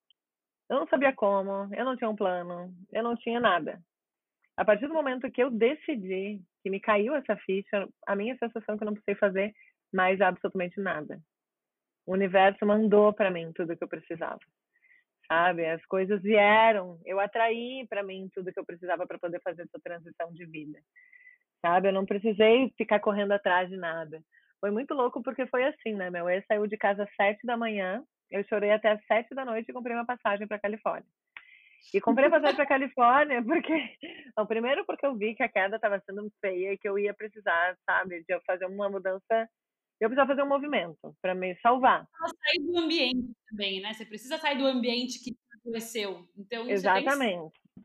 [0.70, 3.82] Eu não sabia como, eu não tinha um plano, eu não tinha nada.
[4.56, 8.76] A partir do momento que eu decidi que me caiu essa ficha, a minha sensação
[8.76, 9.54] é que eu não precisei fazer
[9.94, 11.20] mais absolutamente nada.
[12.06, 14.40] O universo mandou para mim tudo que eu precisava.
[15.28, 15.66] Sabe?
[15.66, 19.80] As coisas vieram, eu atraí para mim tudo que eu precisava para poder fazer essa
[19.84, 20.80] transição de vida.
[21.62, 21.90] Sabe?
[21.90, 24.22] Eu não precisei ficar correndo atrás de nada.
[24.60, 26.10] Foi muito louco porque foi assim, né?
[26.10, 29.46] Meu ex saiu de casa às sete da manhã, eu chorei até às sete da
[29.46, 31.10] noite e comprei uma passagem para Califórnia.
[31.94, 33.98] E comprei passagem para Califórnia porque,
[34.38, 37.14] não, primeiro porque eu vi que a queda estava sendo feia e que eu ia
[37.14, 39.50] precisar, sabe, de fazer uma mudança.
[40.00, 42.08] Eu precisava fazer um movimento para me salvar.
[42.46, 43.94] Sair do ambiente também, né?
[43.94, 46.26] Você precisa sair do ambiente que aconteceu.
[46.38, 47.54] Então, Exatamente.
[47.76, 47.84] Que...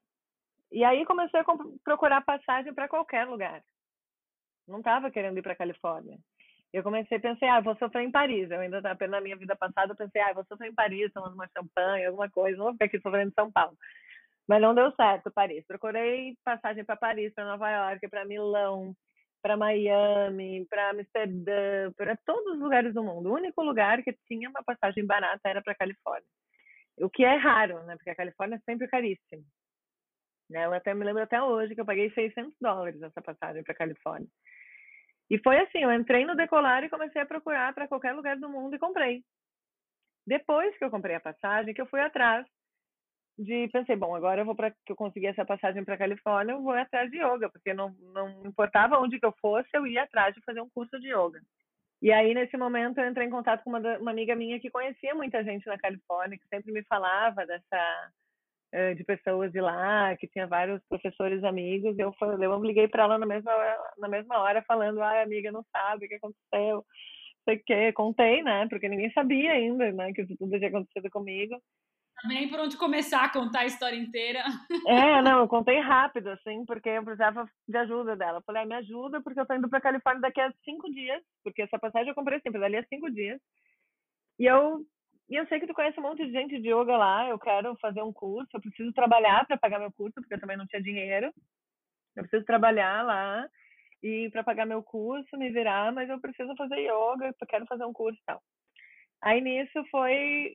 [0.78, 1.44] E aí comecei a
[1.82, 3.62] procurar passagem para qualquer lugar.
[4.66, 6.18] Não estava querendo ir para Califórnia.
[6.74, 8.50] Eu comecei a pensar, ah, vou sofrer em Paris.
[8.50, 11.48] Eu ainda na minha vida passada, eu pensei, ah, vou sofrer em Paris, tomando uma
[11.56, 13.78] champanhe, alguma coisa, não vou ficar aqui sofrendo em São Paulo.
[14.48, 15.64] Mas não deu certo, Paris.
[15.68, 18.92] Procurei passagem para Paris, para Nova York, para Milão,
[19.40, 23.30] para Miami, para Amsterdã, para todos os lugares do mundo.
[23.30, 26.28] O único lugar que tinha uma passagem barata era para Califórnia.
[26.98, 27.94] O que é raro, né?
[27.94, 29.44] Porque a Califórnia é sempre caríssima.
[30.50, 30.66] Né?
[30.66, 34.28] Eu até me lembro até hoje que eu paguei 600 dólares essa passagem para Califórnia.
[35.34, 38.48] E foi assim, eu entrei no Decolar e comecei a procurar para qualquer lugar do
[38.48, 39.24] mundo e comprei.
[40.24, 42.46] Depois que eu comprei a passagem, que eu fui atrás
[43.36, 46.62] de pensei, bom, agora eu vou para que eu consegui essa passagem para Califórnia, eu
[46.62, 50.32] vou atrás de yoga, porque não não importava onde que eu fosse, eu ia atrás
[50.36, 51.42] de fazer um curso de yoga.
[52.00, 55.16] E aí, nesse momento, eu entrei em contato com uma, uma amiga minha que conhecia
[55.16, 58.12] muita gente na Califórnia, que sempre me falava dessa
[58.94, 61.98] de pessoas de lá, que tinha vários professores amigos.
[61.98, 63.52] Eu, falei, eu liguei para ela na mesma,
[63.98, 66.84] na mesma hora, falando: ai, amiga, não sabe o que aconteceu,
[67.44, 67.92] sei o que.
[67.92, 68.66] Contei, né?
[68.68, 70.12] Porque ninguém sabia ainda, né?
[70.12, 71.60] Que isso tudo tinha acontecido comigo.
[72.26, 74.42] Nem por onde começar a contar a história inteira.
[74.86, 78.38] É, não, eu contei rápido, assim, porque eu precisava de ajuda dela.
[78.38, 81.22] Eu falei, ah, me ajuda, porque eu tô indo pra Califórnia daqui a cinco dias,
[81.42, 83.40] porque essa passagem eu comprei sempre, dali a cinco dias.
[84.38, 84.84] E eu
[85.28, 87.74] e eu sei que tu conhece um monte de gente de yoga lá, eu quero
[87.76, 90.82] fazer um curso, eu preciso trabalhar para pagar meu curso, porque eu também não tinha
[90.82, 91.32] dinheiro.
[92.16, 93.48] Eu preciso trabalhar lá
[94.02, 97.84] e para pagar meu curso, me virar, mas eu preciso fazer yoga, eu quero fazer
[97.84, 98.42] um curso e tal.
[99.22, 100.54] Aí nisso foi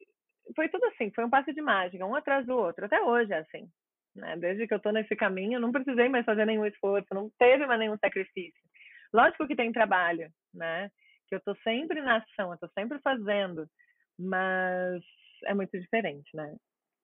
[0.56, 2.86] foi tudo assim, foi um passo de mágica, um atrás do outro.
[2.86, 3.68] Até hoje é assim.
[4.16, 4.36] Né?
[4.38, 7.80] Desde que eu tô nesse caminho, não precisei mais fazer nenhum esforço, não teve mais
[7.80, 8.62] nenhum sacrifício.
[9.14, 10.90] Lógico que tem trabalho, né?
[11.28, 13.68] Que eu tô sempre na ação, eu tô sempre fazendo
[14.20, 15.02] mas
[15.46, 16.56] é muito diferente, né?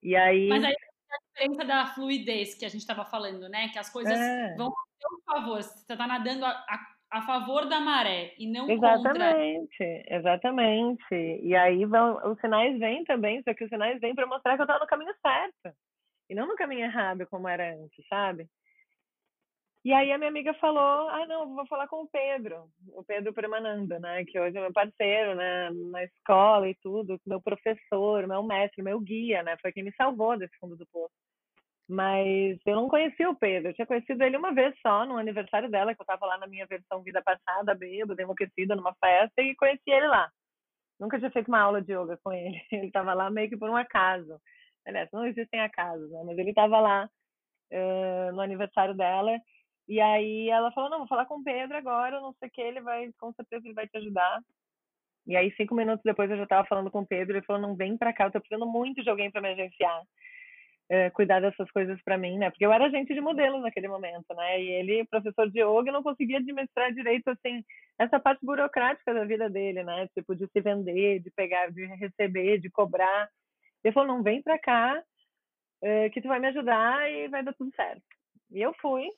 [0.02, 0.48] E aí.
[0.48, 0.74] Mas aí
[1.10, 3.68] a diferença da fluidez que a gente estava falando, né?
[3.68, 4.54] Que as coisas é.
[4.56, 5.62] vão a seu favor.
[5.62, 10.16] Você está nadando a, a, a, favor da maré e não exatamente, contra.
[10.16, 11.14] Exatamente.
[11.42, 14.62] E aí vão, os sinais vêm também, só que os sinais vêm para mostrar que
[14.62, 15.76] eu estava no caminho certo.
[16.28, 18.48] E não no caminho errado, como era antes, sabe?
[19.86, 23.32] E aí a minha amiga falou, ah, não, vou falar com o Pedro, o Pedro
[23.32, 28.42] Premananda, né, que hoje é meu parceiro, né, na escola e tudo, meu professor, meu
[28.42, 31.14] mestre, meu guia, né, foi quem me salvou desse fundo do poço.
[31.88, 35.70] Mas eu não conhecia o Pedro, eu tinha conhecido ele uma vez só, no aniversário
[35.70, 39.54] dela, que eu estava lá na minha versão vida passada, bêbada, enlouquecida, numa festa, e
[39.54, 40.28] conheci ele lá.
[40.98, 43.70] Nunca tinha feito uma aula de yoga com ele, ele estava lá meio que por
[43.70, 44.36] um acaso.
[44.84, 47.08] Aliás, não existem acasos, né, mas ele estava lá
[47.72, 49.38] uh, no aniversário dela,
[49.88, 52.60] e aí ela falou, não, vou falar com o Pedro agora, não sei o que,
[52.60, 54.40] ele vai, com certeza ele vai te ajudar.
[55.26, 57.74] E aí, cinco minutos depois, eu já estava falando com o Pedro, ele falou, não,
[57.74, 60.02] vem pra cá, eu tô precisando muito de alguém para me agenciar.
[60.88, 62.48] É, cuidar dessas coisas para mim, né?
[62.48, 64.62] Porque eu era agente de modelos naquele momento, né?
[64.62, 67.64] E ele, professor de yoga, não conseguia administrar direito, assim,
[67.98, 70.06] essa parte burocrática da vida dele, né?
[70.14, 73.28] Tipo, de se vender, de pegar, de receber, de cobrar.
[73.82, 75.02] Ele falou, não, vem pra cá,
[75.82, 78.02] é, que tu vai me ajudar e vai dar tudo certo.
[78.52, 79.08] E eu fui,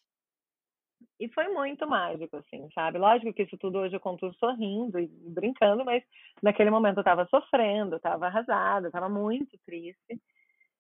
[1.20, 2.98] e foi muito mágico, assim, sabe?
[2.98, 6.02] Lógico que isso tudo hoje eu conto sorrindo e brincando, mas
[6.42, 10.20] naquele momento eu estava sofrendo, estava arrasada, estava muito triste.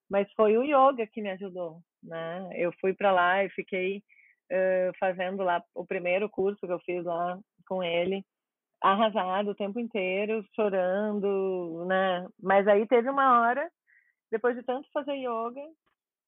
[0.08, 2.48] Mas foi o yoga que me ajudou, né?
[2.54, 3.98] Eu fui para lá e fiquei
[4.50, 8.24] uh, fazendo lá o primeiro curso que eu fiz lá com ele,
[8.80, 12.26] arrasado o tempo inteiro, chorando, né?
[12.40, 13.68] Mas aí teve uma hora,
[14.30, 15.62] depois de tanto fazer yoga,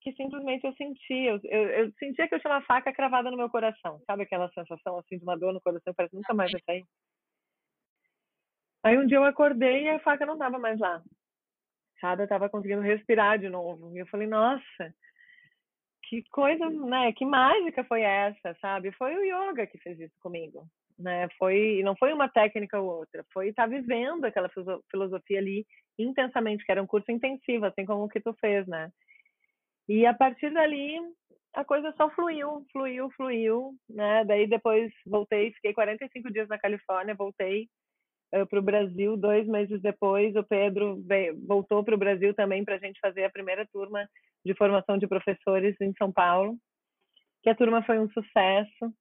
[0.01, 3.51] que simplesmente eu sentia, eu, eu, sentia que eu tinha uma faca cravada no meu
[3.51, 6.61] coração, sabe aquela sensação assim de uma dor no coração, parece que nunca mais vai
[6.63, 6.85] sair.
[8.83, 11.03] Aí um dia eu acordei e a faca não estava mais lá,
[12.01, 12.23] sabe?
[12.23, 13.95] Eu estava conseguindo respirar de novo.
[13.95, 14.95] E eu falei, nossa,
[16.09, 17.13] que coisa, né?
[17.13, 18.91] Que mágica foi essa, sabe?
[18.93, 20.67] Foi o yoga que fez isso comigo,
[20.99, 21.29] né?
[21.39, 24.51] Foi, não foi uma técnica ou outra, foi estar tá vivendo aquela
[24.91, 25.67] filosofia ali
[25.99, 28.91] intensamente, que era um curso intensivo, assim como o que tu fez, né?
[29.91, 31.01] E a partir dali
[31.53, 34.25] a coisa só fluiu, fluiu, fluiu, né?
[34.25, 37.69] Daí depois voltei, fiquei 45 dias na Califórnia, voltei
[38.33, 39.17] uh, para o Brasil.
[39.17, 43.25] Dois meses depois, o Pedro veio, voltou para o Brasil também para a gente fazer
[43.25, 44.09] a primeira turma
[44.47, 46.57] de formação de professores em São Paulo,
[47.43, 48.95] que a turma foi um sucesso.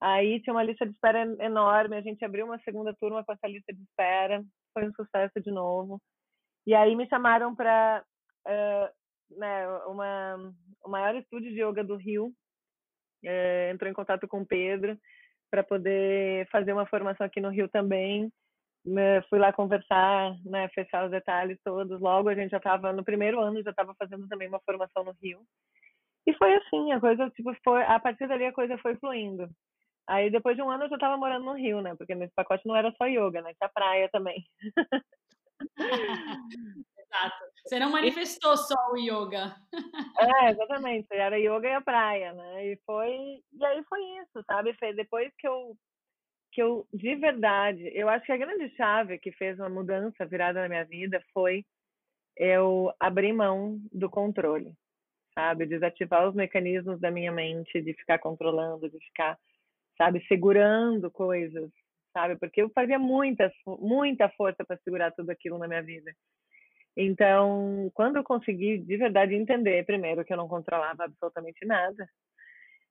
[0.00, 3.48] Aí tinha uma lista de espera enorme, a gente abriu uma segunda turma com essa
[3.48, 6.00] lista de espera, foi um sucesso de novo.
[6.64, 8.04] E aí me chamaram para
[8.46, 10.52] uh, né, uma,
[10.84, 12.32] o maior estúdio de yoga do Rio
[13.24, 14.98] é, entrou em contato com o Pedro
[15.50, 18.30] para poder fazer uma formação aqui no Rio também.
[18.84, 22.00] Né, fui lá conversar, né, fechar os detalhes todos.
[22.00, 25.16] Logo a gente já estava no primeiro ano já estava fazendo também uma formação no
[25.20, 25.40] Rio.
[26.26, 29.48] E foi assim, a coisa tipo foi a partir dali a coisa foi fluindo.
[30.08, 31.94] Aí depois de um ano eu já estava morando no Rio, né?
[31.96, 33.52] Porque nesse pacote não era só yoga, né?
[33.54, 34.44] Tinha praia também.
[37.16, 37.36] Exato.
[37.64, 39.56] Você não manifestou só o yoga.
[40.46, 41.06] É, exatamente.
[41.10, 42.66] Era yoga e a praia, né?
[42.66, 43.42] E foi.
[43.52, 44.76] E aí foi isso, sabe?
[44.94, 45.76] Depois que eu.
[46.52, 50.62] Que eu, de verdade, eu acho que a grande chave que fez uma mudança virada
[50.62, 51.66] na minha vida foi
[52.36, 54.72] eu abrir mão do controle,
[55.34, 55.66] sabe?
[55.66, 59.38] Desativar os mecanismos da minha mente de ficar controlando, de ficar,
[59.98, 61.70] sabe, segurando coisas,
[62.14, 62.36] sabe?
[62.38, 66.10] Porque eu fazia muita, muita força para segurar tudo aquilo na minha vida.
[66.96, 72.08] Então, quando eu consegui de verdade entender, primeiro, que eu não controlava absolutamente nada,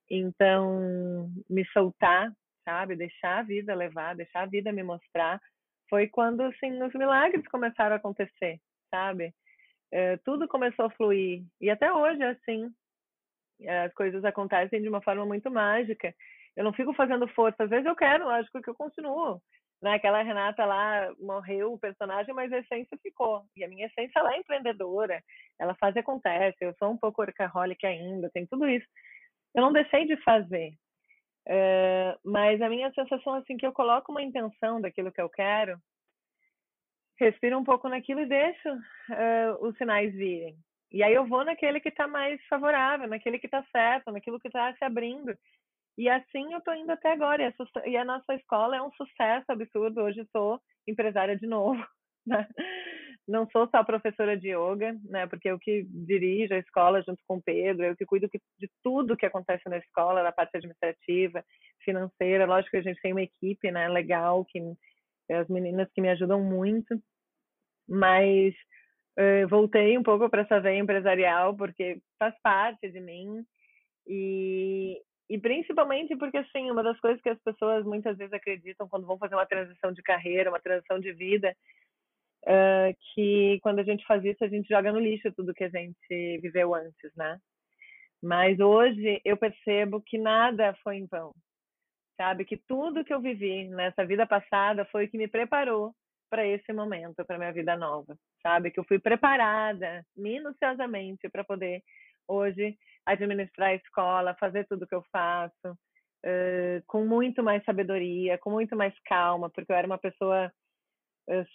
[0.08, 2.32] então, me soltar,
[2.64, 2.94] sabe?
[2.94, 5.40] Deixar a vida levar, deixar a vida me mostrar,
[5.90, 9.34] foi quando assim os milagres começaram a acontecer, sabe?
[9.92, 12.70] É, tudo começou a fluir e até hoje é assim.
[13.84, 16.14] As coisas acontecem de uma forma muito mágica.
[16.56, 17.64] Eu não fico fazendo força.
[17.64, 19.40] Às vezes eu quero, lógico que eu continuo.
[19.82, 19.94] Né?
[19.94, 23.44] Aquela Renata lá morreu o personagem, mas a essência ficou.
[23.56, 25.22] E a minha essência ela é empreendedora.
[25.58, 26.56] Ela faz e acontece.
[26.60, 28.86] Eu sou um pouco workaholic ainda, tem tudo isso.
[29.54, 30.72] Eu não deixei de fazer.
[31.48, 35.78] Uh, mas a minha sensação assim que eu coloco uma intenção daquilo que eu quero,
[37.18, 40.56] respiro um pouco naquilo e deixo uh, os sinais virem.
[40.90, 44.48] E aí eu vou naquele que está mais favorável, naquele que está certo, naquilo que
[44.48, 45.36] está se abrindo.
[45.98, 47.42] E assim eu estou indo até agora.
[47.42, 50.02] E a, e a, nossa escola é um sucesso absurdo.
[50.02, 51.82] Hoje sou empresária de novo.
[52.28, 52.44] Né?
[53.28, 55.28] Não sou só professora de yoga, né?
[55.28, 58.28] Porque eu que dirijo a escola junto com o Pedro, eu que cuido
[58.58, 61.44] de tudo que acontece na escola, da parte administrativa,
[61.84, 62.44] financeira.
[62.44, 63.88] Lógico que a gente tem uma equipe, né?
[63.88, 64.58] Legal, que
[65.30, 67.00] as meninas que me ajudam muito.
[67.88, 68.52] Mas
[69.18, 73.44] uh, voltei um pouco para essa veia empresarial porque faz parte de mim
[74.06, 79.06] e e principalmente porque, assim, uma das coisas que as pessoas muitas vezes acreditam quando
[79.06, 81.54] vão fazer uma transição de carreira, uma transição de vida,
[82.44, 85.68] uh, que quando a gente faz isso, a gente joga no lixo tudo que a
[85.68, 87.38] gente viveu antes, né?
[88.22, 91.34] Mas hoje eu percebo que nada foi em vão,
[92.16, 92.44] sabe?
[92.44, 95.92] Que tudo que eu vivi nessa vida passada foi o que me preparou
[96.30, 98.70] para esse momento, para minha vida nova, sabe?
[98.70, 101.82] Que eu fui preparada minuciosamente para poder
[102.28, 108.50] hoje administrar a escola, fazer tudo que eu faço, uh, com muito mais sabedoria, com
[108.50, 110.52] muito mais calma, porque eu era uma pessoa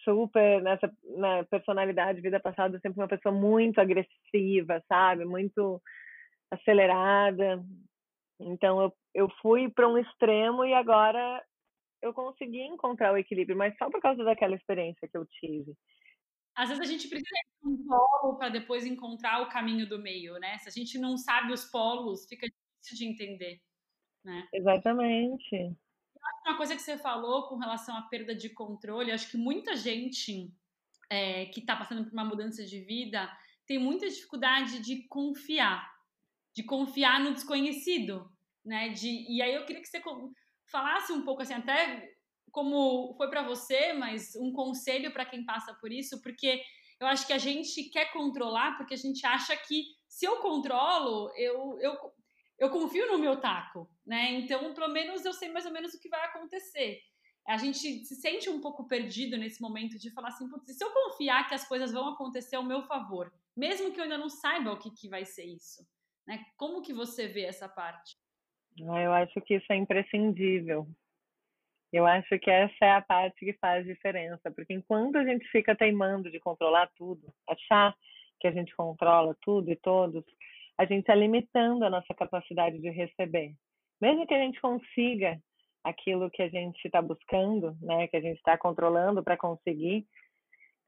[0.04, 5.82] super nessa na personalidade vida passada sempre uma pessoa muito agressiva, sabe, muito
[6.52, 7.64] acelerada.
[8.40, 11.44] Então eu eu fui para um extremo e agora
[12.02, 15.74] eu consegui encontrar o equilíbrio, mas só por causa daquela experiência que eu tive.
[16.56, 17.30] Às vezes a gente precisa
[17.62, 20.58] de um polo para depois encontrar o caminho do meio, né?
[20.58, 23.62] Se a gente não sabe os polos, fica difícil de entender,
[24.24, 24.48] né?
[24.54, 25.76] Exatamente.
[26.46, 30.52] Uma coisa que você falou com relação à perda de controle, acho que muita gente
[31.10, 33.30] é, que está passando por uma mudança de vida
[33.66, 35.90] tem muita dificuldade de confiar,
[36.54, 38.30] de confiar no desconhecido,
[38.66, 38.90] né?
[38.90, 40.02] De, e aí eu queria que você
[40.66, 42.14] falasse um pouco assim, até
[42.52, 46.62] como foi para você, mas um conselho para quem passa por isso, porque
[47.00, 51.32] eu acho que a gente quer controlar porque a gente acha que se eu controlo,
[51.36, 51.98] eu, eu,
[52.60, 54.34] eu confio no meu taco, né?
[54.34, 57.00] Então, pelo menos eu sei mais ou menos o que vai acontecer.
[57.48, 60.92] A gente se sente um pouco perdido nesse momento de falar assim, putz, se eu
[60.92, 64.72] confiar que as coisas vão acontecer ao meu favor, mesmo que eu ainda não saiba
[64.72, 65.82] o que, que vai ser isso,
[66.28, 66.46] né?
[66.56, 68.16] Como que você vê essa parte?
[68.90, 70.88] Ah, eu acho que isso é imprescindível,
[71.92, 75.76] eu acho que essa é a parte que faz diferença, porque enquanto a gente fica
[75.76, 77.94] teimando de controlar tudo, achar
[78.40, 80.24] que a gente controla tudo e todos,
[80.78, 83.54] a gente está limitando a nossa capacidade de receber.
[84.02, 85.40] Mesmo que a gente consiga
[85.84, 90.08] aquilo que a gente está buscando, né, que a gente está controlando para conseguir,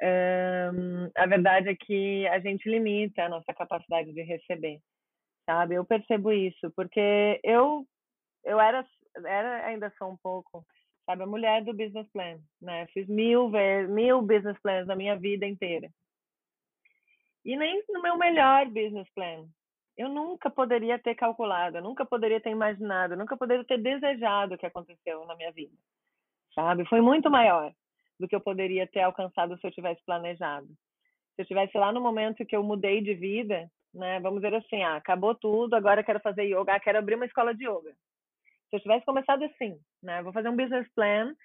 [0.01, 4.80] hum, a verdade é que a gente limita a nossa capacidade de receber,
[5.45, 5.76] sabe?
[5.76, 7.86] Eu percebo isso porque eu
[8.45, 8.86] eu era
[9.26, 10.66] era ainda sou um pouco
[11.06, 11.24] sabe?
[11.24, 12.88] A mulher do business plan, né?
[12.88, 13.49] Fiz mil
[13.89, 15.89] mil business plans na minha vida inteira.
[17.45, 19.45] E nem no meu melhor business plan.
[19.97, 24.56] Eu nunca poderia ter calculado, eu nunca poderia ter imaginado, eu nunca poderia ter desejado
[24.56, 25.76] o que aconteceu na minha vida,
[26.56, 26.84] sabe?
[26.86, 27.72] Foi muito maior
[28.20, 30.68] do que eu poderia ter alcançado se eu tivesse planejado.
[31.36, 34.20] Se eu tivesse lá no momento que eu mudei de vida, né?
[34.20, 37.54] Vamos dizer assim, ah, acabou tudo, agora quero fazer yoga, ah, quero abrir uma escola
[37.54, 37.93] de yoga.
[38.74, 40.24] Se eu tivesse começado assim, né?
[40.24, 41.36] Vou fazer um business plan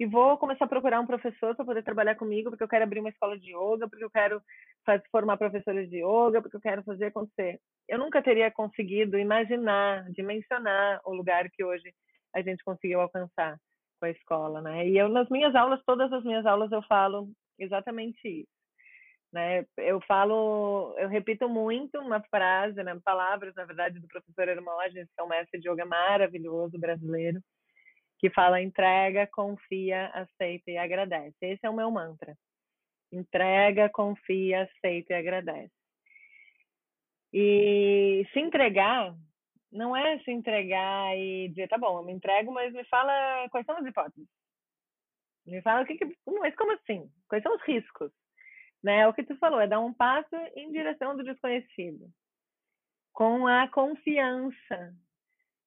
[0.00, 2.98] e vou começar a procurar um professor para poder trabalhar comigo, porque eu quero abrir
[2.98, 4.42] uma escola de yoga, porque eu quero
[4.84, 7.60] fazer, formar professores de yoga, porque eu quero fazer acontecer.
[7.88, 11.94] Eu nunca teria conseguido imaginar, dimensionar o lugar que hoje
[12.34, 13.56] a gente conseguiu alcançar
[14.00, 14.88] com a escola, né?
[14.88, 17.30] E eu nas minhas aulas, todas as minhas aulas eu falo
[17.60, 18.61] exatamente isso
[19.32, 19.64] né?
[19.78, 22.98] Eu falo, eu repito muito uma frase, né?
[23.02, 27.40] palavras, na verdade, do professor Hermógenes, que é um mestre de yoga maravilhoso brasileiro,
[28.18, 31.36] que fala entrega, confia, aceita e agradece.
[31.40, 32.36] Esse é o meu mantra.
[33.10, 35.72] Entrega, confia, aceita e agradece.
[37.32, 39.14] E se entregar
[39.72, 43.64] não é se entregar e dizer, tá bom, eu me entrego, mas me fala quais
[43.64, 44.28] são as hipóteses.
[45.46, 47.10] Me fala o que, que mas como assim?
[47.26, 48.12] Quais são os riscos?
[48.82, 49.06] Né?
[49.06, 52.10] O que tu falou é dar um passo em direção do desconhecido,
[53.12, 54.94] com a confiança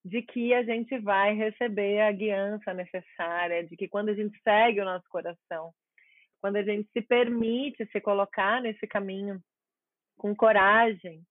[0.04, 4.80] de que a gente vai receber a guiança necessária, de que quando a gente segue
[4.80, 5.72] o nosso coração,
[6.40, 9.40] quando a gente se permite se colocar nesse caminho
[10.16, 11.22] com coragem,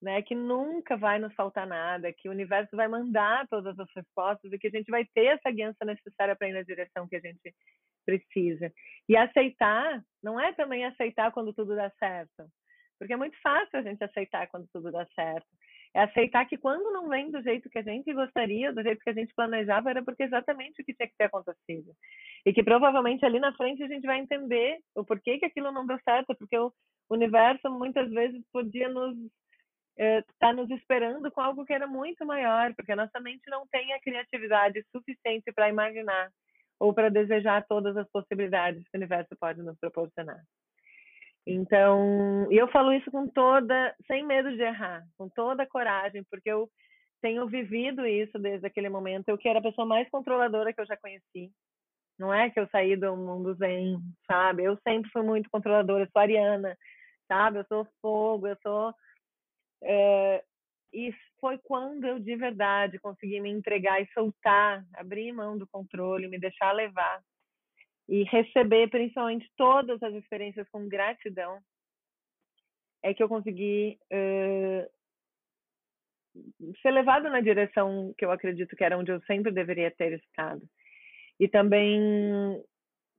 [0.00, 4.52] né, que nunca vai nos faltar nada, que o universo vai mandar todas as respostas
[4.52, 7.20] e que a gente vai ter essa guiança necessária para ir na direção que a
[7.20, 7.54] gente
[8.04, 8.72] precisa.
[9.08, 12.46] E aceitar não é também aceitar quando tudo dá certo,
[12.98, 15.46] porque é muito fácil a gente aceitar quando tudo dá certo.
[15.94, 19.10] É aceitar que quando não vem do jeito que a gente gostaria, do jeito que
[19.10, 21.92] a gente planejava, era porque exatamente o que tinha que ter acontecido.
[22.44, 25.86] E que provavelmente ali na frente a gente vai entender o porquê que aquilo não
[25.86, 26.72] deu certo, porque o
[27.08, 29.16] universo muitas vezes podia nos
[29.96, 33.64] estar tá nos esperando com algo que era muito maior, porque a nossa mente não
[33.68, 36.28] tem a criatividade suficiente para imaginar
[36.78, 40.42] ou para desejar todas as possibilidades que o universo pode nos proporcionar.
[41.46, 46.50] Então, eu falo isso com toda, sem medo de errar, com toda a coragem, porque
[46.50, 46.70] eu
[47.20, 49.28] tenho vivido isso desde aquele momento.
[49.28, 51.50] Eu que era a pessoa mais controladora que eu já conheci.
[52.18, 54.64] Não é que eu saí do mundo zen, sabe?
[54.64, 56.76] Eu sempre fui muito controladora, eu sou ariana,
[57.26, 57.58] sabe?
[57.58, 58.94] Eu sou fogo, eu sou.
[59.82, 60.44] É...
[60.94, 66.28] E foi quando eu de verdade consegui me entregar e soltar, abrir mão do controle,
[66.28, 67.20] me deixar levar
[68.08, 71.58] e receber principalmente todas as experiências com gratidão,
[73.02, 74.88] é que eu consegui uh,
[76.80, 80.62] ser levado na direção que eu acredito que era onde eu sempre deveria ter estado.
[81.40, 82.62] E também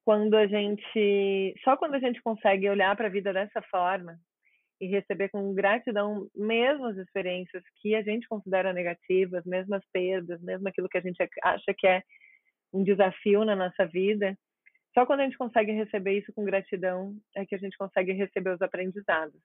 [0.05, 4.17] quando a gente, só quando a gente consegue olhar para a vida dessa forma
[4.79, 10.41] e receber com gratidão mesmo as experiências que a gente considera negativas, mesmo as perdas,
[10.41, 12.03] mesmo aquilo que a gente acha que é
[12.73, 14.37] um desafio na nossa vida,
[14.93, 18.51] só quando a gente consegue receber isso com gratidão é que a gente consegue receber
[18.51, 19.39] os aprendizados.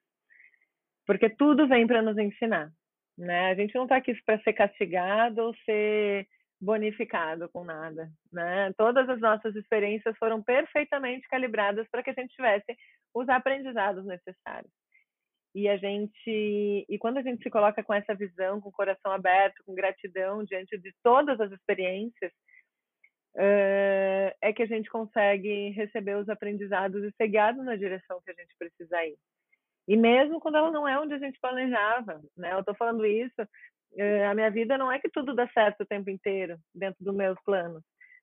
[1.04, 2.70] Porque tudo vem para nos ensinar.
[3.18, 3.50] Né?
[3.50, 6.26] A gente não está aqui para ser castigado ou ser
[6.60, 8.08] bonificado com nada.
[8.32, 8.72] Né?
[8.76, 12.76] Todas as nossas experiências foram perfeitamente calibradas para que a gente tivesse
[13.12, 14.72] os aprendizados necessários.
[15.54, 19.10] E a gente, e quando a gente se coloca com essa visão, com o coração
[19.10, 22.32] aberto, com gratidão diante de todas as experiências,
[23.34, 28.30] uh, é que a gente consegue receber os aprendizados e ser guiado na direção que
[28.30, 29.16] a gente precisa ir.
[29.88, 32.52] E mesmo quando ela não é onde a gente planejava, né?
[32.52, 35.86] Eu estou falando isso, uh, a minha vida não é que tudo dá certo o
[35.86, 37.82] tempo inteiro dentro dos meus planos,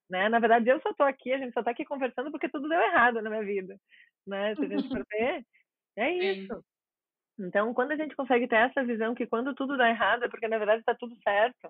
[0.10, 0.30] né?
[0.30, 2.80] Na verdade, eu só estou aqui, a gente só está aqui conversando porque tudo deu
[2.80, 3.78] errado na minha vida,
[4.26, 4.56] né?
[4.56, 5.46] Se a gente for ver,
[5.98, 6.64] é isso.
[7.40, 10.48] Então, quando a gente consegue ter essa visão que quando tudo dá errado é porque
[10.48, 11.70] na verdade está tudo certo,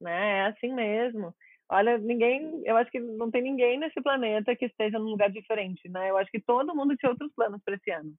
[0.00, 0.40] né?
[0.40, 1.34] É assim mesmo.
[1.68, 5.88] Olha, ninguém, eu acho que não tem ninguém nesse planeta que esteja num lugar diferente,
[5.88, 6.10] né?
[6.10, 8.12] Eu acho que todo mundo tinha outros planos para esse ano,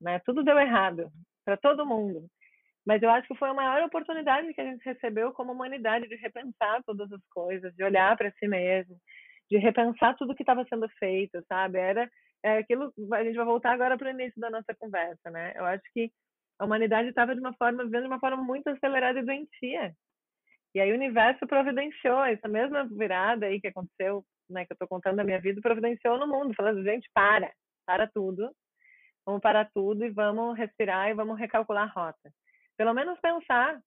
[0.00, 0.18] né?
[0.24, 1.10] Tudo deu errado
[1.44, 2.26] para todo mundo.
[2.86, 6.16] Mas eu acho que foi a maior oportunidade que a gente recebeu como humanidade de
[6.16, 8.96] repensar todas as coisas, de olhar para si mesmo,
[9.50, 11.78] de repensar tudo que estava sendo feito, sabe?
[11.78, 12.08] Era
[12.46, 15.52] é aquilo, a gente vai voltar agora para o início da nossa conversa, né?
[15.56, 16.12] Eu acho que
[16.60, 19.92] a humanidade estava de uma forma, vivendo de uma forma muito acelerada e doentia.
[20.72, 24.86] E aí o universo providenciou essa mesma virada aí que aconteceu, né, que eu estou
[24.86, 27.52] contando da minha vida, providenciou no mundo, falando, gente, para,
[27.84, 28.48] para tudo,
[29.26, 32.30] vamos parar tudo e vamos respirar e vamos recalcular a rota.
[32.76, 33.80] Pelo menos pensar,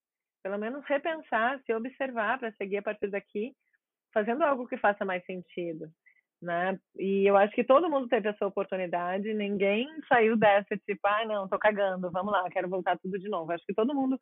[0.44, 3.54] pelo menos repensar, se observar para seguir a partir daqui,
[4.14, 5.90] fazendo algo que faça mais sentido,
[6.42, 6.80] né?
[6.98, 11.48] E eu acho que todo mundo teve essa oportunidade, ninguém saiu dessa tipo, ah, não,
[11.48, 13.52] tô cagando, vamos lá, quero voltar tudo de novo.
[13.52, 14.20] Acho que todo mundo,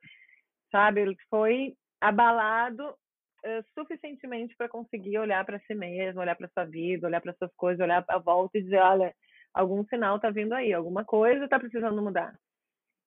[0.71, 7.07] sabe, foi abalado uh, suficientemente para conseguir olhar para si mesmo, olhar para sua vida,
[7.07, 9.13] olhar para suas coisas, olhar à volta e dizer, olha,
[9.53, 12.33] algum sinal está vindo aí, alguma coisa está precisando mudar.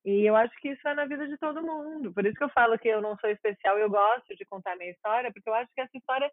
[0.05, 2.13] E eu acho que isso é na vida de todo mundo.
[2.13, 4.77] Por isso que eu falo que eu não sou especial e eu gosto de contar
[4.77, 6.31] minha história, porque eu acho que essa história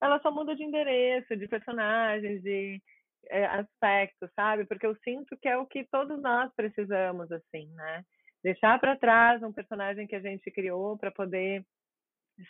[0.00, 2.80] ela só muda de endereço, de personagens, de
[3.28, 4.64] é, aspectos, sabe?
[4.64, 8.04] Porque eu sinto que é o que todos nós precisamos, assim, né?
[8.42, 11.64] deixar para trás um personagem que a gente criou para poder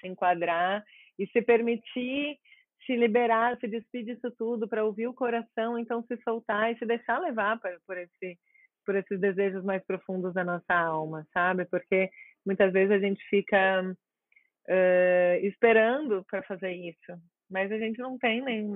[0.00, 0.84] se enquadrar
[1.18, 2.38] e se permitir
[2.86, 6.86] se liberar, se despedir disso tudo para ouvir o coração, então se soltar e se
[6.86, 8.38] deixar levar por, por esse
[8.86, 11.66] por esses desejos mais profundos da nossa alma, sabe?
[11.66, 12.08] Porque
[12.46, 17.12] muitas vezes a gente fica uh, esperando para fazer isso,
[17.50, 18.70] mas a gente não tem nem,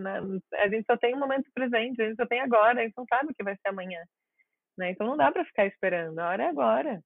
[0.54, 3.06] a gente só tem o momento presente, a gente só tem agora, a gente não
[3.06, 4.00] sabe o que vai ser amanhã.
[4.76, 4.90] Né?
[4.90, 7.02] Então não dá para ficar esperando, a hora é agora.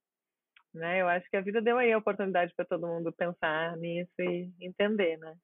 [0.73, 1.03] Né?
[1.03, 4.51] Eu acho que a vida deu aí a oportunidade para todo mundo pensar nisso e
[4.61, 5.35] entender, né?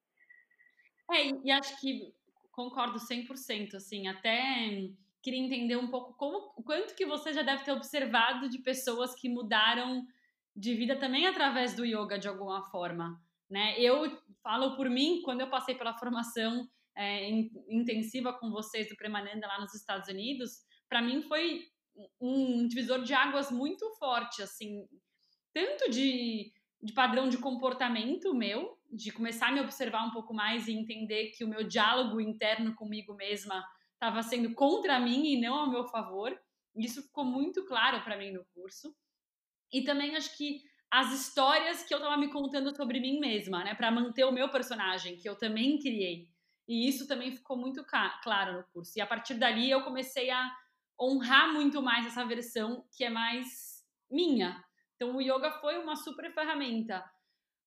[1.11, 2.15] É, e acho que
[2.51, 4.89] concordo 100%, assim, até
[5.23, 9.29] queria entender um pouco como, quanto que você já deve ter observado de pessoas que
[9.29, 10.07] mudaram
[10.55, 13.21] de vida também através do yoga de alguma forma.
[13.49, 13.79] Né?
[13.81, 17.29] Eu falo por mim, quando eu passei pela formação é,
[17.69, 21.63] intensiva com vocês do Premanenda lá nos Estados Unidos, para mim foi
[22.21, 24.87] um divisor de águas muito forte, assim,
[25.53, 30.67] tanto de, de padrão de comportamento meu, de começar a me observar um pouco mais
[30.67, 35.55] e entender que o meu diálogo interno comigo mesma estava sendo contra mim e não
[35.55, 36.37] ao meu favor.
[36.77, 38.95] Isso ficou muito claro para mim no curso.
[39.73, 40.63] E também acho que
[40.95, 44.49] as histórias que eu estava me contando sobre mim mesma, né, para manter o meu
[44.49, 46.29] personagem, que eu também criei.
[46.69, 47.85] E isso também ficou muito
[48.23, 48.93] claro no curso.
[48.97, 50.57] E a partir dali eu comecei a
[50.99, 54.65] honrar muito mais essa versão que é mais minha.
[54.95, 57.05] Então o yoga foi uma super ferramenta.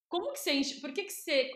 [0.08, 1.52] Como que você, por que que você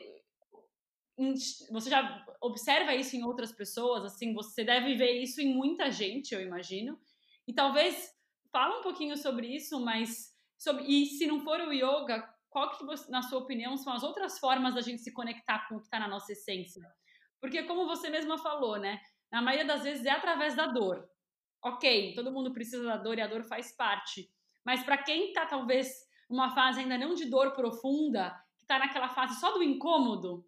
[1.72, 6.34] você já observa isso em outras pessoas, assim, você deve ver isso em muita gente,
[6.34, 7.00] eu imagino.
[7.48, 8.12] E talvez
[8.52, 10.31] fala um pouquinho sobre isso, mas
[10.62, 14.04] sobre, e se não for o yoga, qual que você, na sua opinião são as
[14.04, 16.88] outras formas da gente se conectar com o que está na nossa essência?
[17.40, 19.02] Porque como você mesma falou, né?
[19.32, 21.10] Na maioria das vezes é através da dor.
[21.64, 24.32] Ok, todo mundo precisa da dor e a dor faz parte.
[24.64, 25.92] Mas para quem está talvez
[26.30, 30.46] numa fase ainda não de dor profunda, que está naquela fase só do incômodo,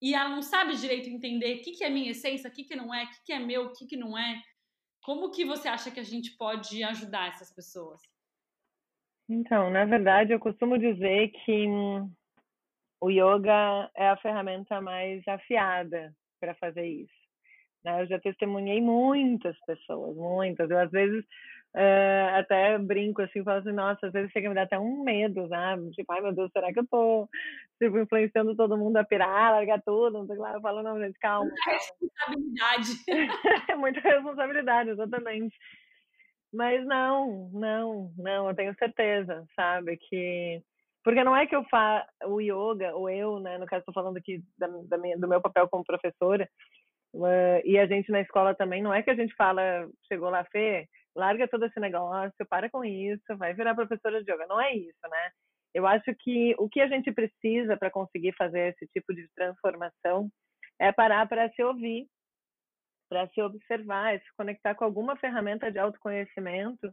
[0.00, 2.76] e ela não sabe direito entender o que, que é minha essência, o que, que
[2.76, 4.40] não é, o que, que é meu, o que, que não é.
[5.02, 8.00] Como que você acha que a gente pode ajudar essas pessoas?
[9.28, 11.66] Então, na verdade, eu costumo dizer que
[13.00, 17.12] o yoga é a ferramenta mais afiada para fazer isso.
[17.84, 18.02] Né?
[18.02, 20.70] Eu já testemunhei muitas pessoas, muitas.
[20.70, 21.24] Eu, às vezes,
[21.76, 25.04] Uh, até brinco assim, falo assim, nossa, às vezes chega a me dar até um
[25.04, 25.90] medo, sabe?
[25.90, 27.28] Tipo, ai meu Deus, será que eu tô
[27.78, 30.20] tipo, influenciando todo mundo a pirar, largar tudo?
[30.20, 30.54] Não sei lá.
[30.54, 31.50] Eu falo, não, gente, calma.
[31.50, 32.88] Muita responsabilidade.
[33.76, 35.54] muita responsabilidade, exatamente.
[36.56, 39.98] Mas não, não, não, eu tenho certeza, sabe?
[39.98, 40.62] Que.
[41.04, 43.58] Porque não é que eu faço o yoga, ou eu, né?
[43.58, 46.48] No caso, estou falando aqui da, da minha, do meu papel como professora,
[47.14, 50.44] uh, e a gente na escola também, não é que a gente fala, chegou lá,
[50.46, 54.46] Fê, larga todo esse negócio, para com isso, vai virar professora de yoga.
[54.46, 55.30] Não é isso, né?
[55.74, 60.30] Eu acho que o que a gente precisa para conseguir fazer esse tipo de transformação
[60.80, 62.06] é parar para se ouvir,
[63.08, 66.92] para se observar, se conectar com alguma ferramenta de autoconhecimento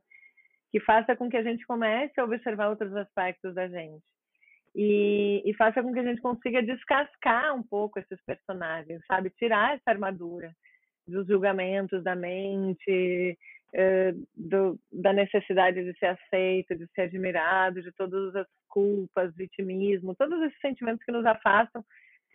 [0.72, 4.04] que faça com que a gente comece a observar outros aspectos da gente.
[4.76, 9.30] E, e faça com que a gente consiga descascar um pouco esses personagens, sabe?
[9.38, 10.52] Tirar essa armadura
[11.08, 13.38] dos julgamentos da mente,
[13.76, 20.16] eh, do, da necessidade de ser aceito, de ser admirado, de todas as culpas, vitimismo,
[20.16, 21.84] todos esses sentimentos que nos afastam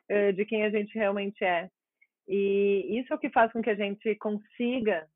[0.08, 1.68] eh, de quem a gente realmente é.
[2.28, 5.08] E isso é o que faz com que a gente consiga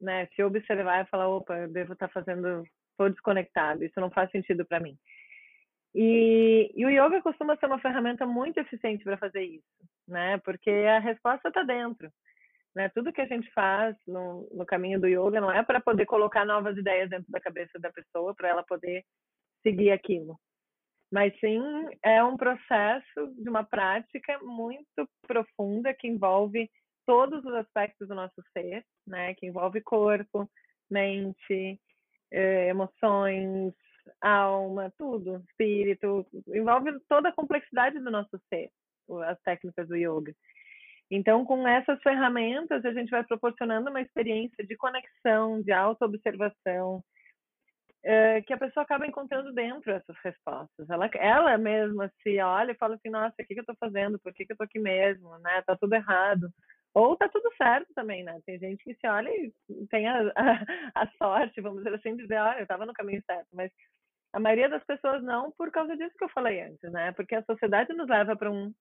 [0.00, 4.30] né, se observar e falar: opa, eu devo estar fazendo, estou desconectado, isso não faz
[4.30, 4.96] sentido para mim.
[5.94, 9.64] E, e, o yoga costuma ser uma ferramenta muito eficiente para fazer isso,
[10.06, 10.38] né?
[10.38, 12.12] Porque a resposta está dentro.
[12.74, 12.88] Né?
[12.90, 16.44] Tudo que a gente faz no, no caminho do yoga não é para poder colocar
[16.44, 19.04] novas ideias dentro da cabeça da pessoa, para ela poder
[19.62, 20.38] seguir aquilo.
[21.10, 21.60] Mas sim,
[22.04, 26.70] é um processo de uma prática muito profunda que envolve
[27.04, 29.34] todos os aspectos do nosso ser, né?
[29.34, 30.48] Que envolve corpo,
[30.88, 31.80] mente,
[32.30, 33.74] eh, emoções,
[34.20, 38.70] alma, tudo, espírito, envolve toda a complexidade do nosso ser,
[39.26, 40.34] as técnicas do yoga.
[41.10, 47.02] Então, com essas ferramentas, a gente vai proporcionando uma experiência de conexão, de autoobservação,
[48.02, 50.88] é, que a pessoa acaba encontrando dentro essas respostas.
[50.88, 54.18] Ela, ela mesma se olha e fala assim, nossa, o que, que eu estou fazendo?
[54.18, 55.38] Por que, que eu estou aqui mesmo?
[55.38, 55.62] Né?
[55.66, 56.50] Tá tudo errado.
[56.94, 58.40] Ou tá tudo certo também, né?
[58.44, 59.52] Tem gente que se olha e
[59.90, 63.22] tem a, a, a sorte, vamos dizer assim, de dizer, olha, eu estava no caminho
[63.26, 63.46] certo.
[63.52, 63.70] Mas
[64.32, 67.12] a maioria das pessoas não por causa disso que eu falei antes, né?
[67.12, 68.72] Porque a sociedade nos leva para um,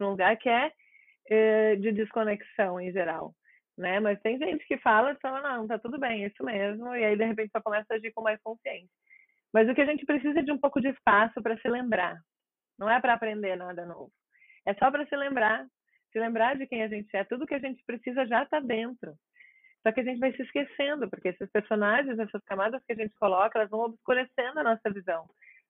[0.00, 0.72] um lugar que é
[1.30, 3.34] eh, de desconexão em geral,
[3.76, 4.00] né?
[4.00, 7.04] Mas tem gente que fala e fala, não, tá tudo bem, é isso mesmo, e
[7.04, 8.88] aí de repente só começa a agir com mais consciência.
[9.52, 12.18] Mas o que a gente precisa é de um pouco de espaço para se lembrar.
[12.78, 14.10] Não é para aprender nada novo.
[14.66, 15.64] É só para se lembrar,
[16.12, 17.22] se lembrar de quem a gente é.
[17.24, 19.14] Tudo que a gente precisa já está dentro.
[19.82, 23.14] Só que a gente vai se esquecendo, porque esses personagens, essas camadas que a gente
[23.14, 25.24] coloca, elas vão obscurecendo a nossa visão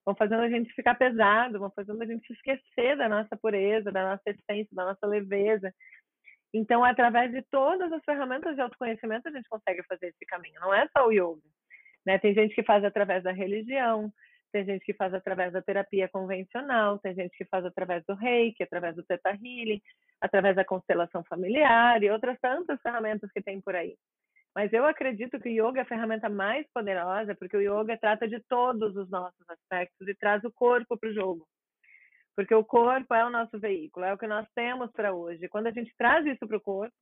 [0.05, 4.11] vão fazendo a gente ficar pesado, vão fazendo a gente esquecer da nossa pureza, da
[4.11, 5.73] nossa essência, da nossa leveza.
[6.55, 10.61] Então, através de todas as ferramentas de autoconhecimento, a gente consegue fazer esse caminho.
[10.61, 11.43] Não é só o yoga.
[12.07, 12.17] Né?
[12.19, 14.13] Tem gente que faz através da religião,
[14.53, 18.63] tem gente que faz através da terapia convencional, tem gente que faz através do reiki,
[18.63, 19.83] através do teta healing,
[20.21, 23.97] através da constelação familiar e outras tantas ferramentas que tem por aí.
[24.55, 28.29] Mas eu acredito que o yoga é a ferramenta mais poderosa, porque o yoga trata
[28.29, 31.45] de todos os nossos aspectos e traz o corpo para o jogo.
[32.37, 35.49] Porque o corpo é o nosso veículo, é o que nós temos para hoje.
[35.49, 36.95] Quando a gente traz isso para o corpo,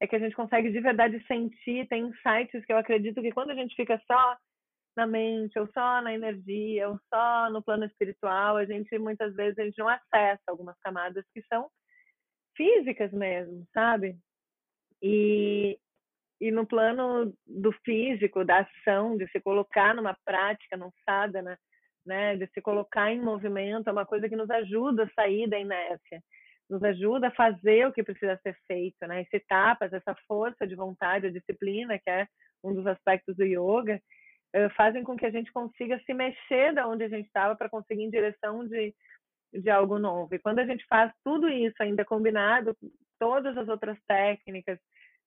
[0.00, 3.50] é que a gente consegue de verdade sentir, tem insights que eu acredito que quando
[3.50, 4.36] a gente fica só
[4.96, 9.58] na mente, ou só na energia, ou só no plano espiritual, a gente muitas vezes
[9.58, 11.70] a gente não acessa algumas camadas que são
[12.56, 14.18] físicas mesmo, sabe?
[15.00, 15.78] E,
[16.40, 21.56] e no plano do físico, da ação, de se colocar numa prática, num sadhana,
[22.08, 25.58] né, de se colocar em movimento, é uma coisa que nos ajuda a sair da
[25.58, 26.22] inércia,
[26.68, 29.22] nos ajuda a fazer o que precisa ser feito, né?
[29.22, 32.26] Esse tapas, essa força de vontade, a disciplina, que é
[32.64, 34.00] um dos aspectos do yoga,
[34.54, 37.68] eh, fazem com que a gente consiga se mexer da onde a gente estava para
[37.68, 38.94] conseguir em direção de,
[39.52, 40.34] de algo novo.
[40.34, 42.74] E quando a gente faz tudo isso ainda combinado,
[43.18, 44.78] todas as outras técnicas,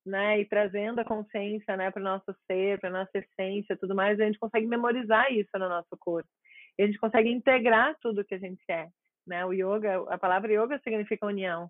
[0.05, 4.19] né, e trazendo a consciência, né, para o nosso ser, para nossa essência, tudo mais,
[4.19, 6.29] a gente consegue memorizar isso no nosso corpo.
[6.77, 8.87] E a gente consegue integrar tudo que a gente é,
[9.25, 9.45] né?
[9.45, 11.69] O yoga, a palavra yoga significa união.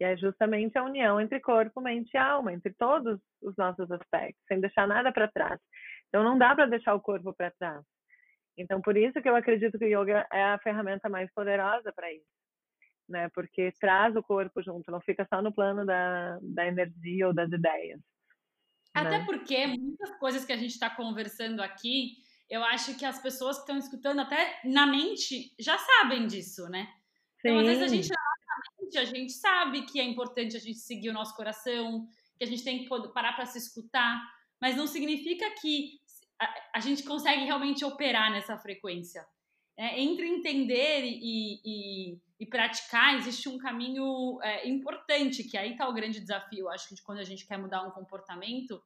[0.00, 4.42] E é justamente a união entre corpo, mente e alma, entre todos os nossos aspectos,
[4.48, 5.60] sem deixar nada para trás.
[6.08, 7.84] Então não dá para deixar o corpo para trás.
[8.56, 12.12] Então por isso que eu acredito que o yoga é a ferramenta mais poderosa para
[12.12, 12.34] isso
[13.08, 13.28] né?
[13.30, 17.50] Porque traz o corpo junto, não fica só no plano da, da energia ou das
[17.50, 18.00] ideias.
[18.92, 19.24] Até né?
[19.24, 22.16] porque muitas coisas que a gente está conversando aqui,
[22.48, 26.86] eu acho que as pessoas que estão escutando até na mente já sabem disso, né?
[27.40, 27.48] Sim.
[27.48, 28.08] Então, às vezes a gente
[28.94, 32.06] mente, a gente sabe que é importante a gente seguir o nosso coração,
[32.38, 34.22] que a gente tem que parar para se escutar,
[34.60, 36.00] mas não significa que
[36.40, 39.26] a, a gente consegue realmente operar nessa frequência.
[39.76, 45.88] É, entre entender e, e, e, praticar, existe um caminho é, importante, que aí está
[45.88, 48.80] o grande desafio, acho que de quando a gente quer mudar um comportamento,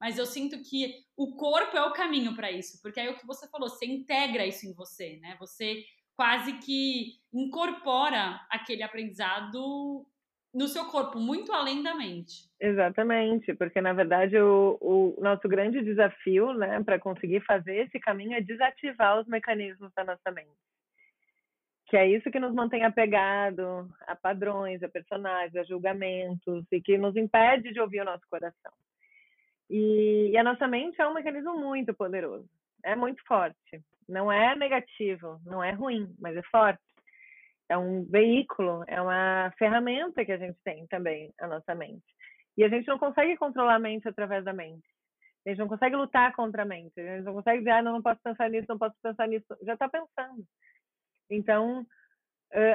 [0.00, 3.18] mas eu sinto que o corpo é o caminho para isso, porque aí é o
[3.18, 5.36] que você falou, você integra isso em você, né?
[5.40, 5.84] Você
[6.16, 10.06] quase que incorpora aquele aprendizado
[10.52, 12.48] no seu corpo, muito além da mente.
[12.60, 18.34] Exatamente, porque na verdade o, o nosso grande desafio, né, para conseguir fazer esse caminho
[18.34, 20.50] é desativar os mecanismos da nossa mente.
[21.86, 26.98] Que é isso que nos mantém apegado a padrões, a personagens, a julgamentos e que
[26.98, 28.72] nos impede de ouvir o nosso coração.
[29.70, 32.48] E, e a nossa mente é um mecanismo muito poderoso,
[32.84, 33.82] é muito forte.
[34.08, 36.80] Não é negativo, não é ruim, mas é forte
[37.68, 42.02] é um veículo, é uma ferramenta que a gente tem também, a nossa mente.
[42.56, 44.86] E a gente não consegue controlar a mente através da mente.
[45.46, 46.98] A gente não consegue lutar contra a mente.
[46.98, 49.46] A gente não consegue dizer, ah, não, não posso pensar nisso, não posso pensar nisso.
[49.62, 50.44] Já está pensando.
[51.30, 51.86] Então,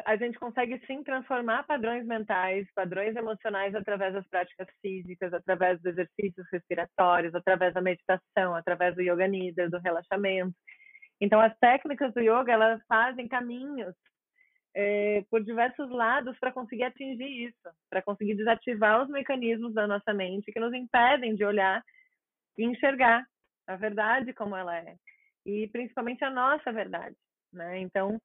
[0.06, 5.92] a gente consegue sim transformar padrões mentais, padrões emocionais através das práticas físicas, através dos
[5.92, 10.54] exercícios respiratórios, através da meditação, através do yoga nidra, do relaxamento.
[11.20, 13.96] Então, as técnicas do yoga, elas fazem caminhos
[14.76, 20.14] é, por diversos lados para conseguir atingir isso, para conseguir desativar os mecanismos da nossa
[20.14, 21.84] mente que nos impedem de olhar
[22.58, 23.24] e enxergar
[23.68, 24.96] a verdade como ela é
[25.46, 27.16] e principalmente a nossa verdade,
[27.52, 27.80] né?
[27.80, 28.20] Então,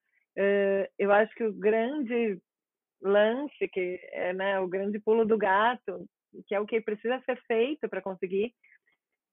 [0.98, 2.40] eu acho que o grande
[3.02, 6.06] lance que é né, o grande pulo do gato,
[6.46, 8.52] que é o que precisa ser feito para conseguir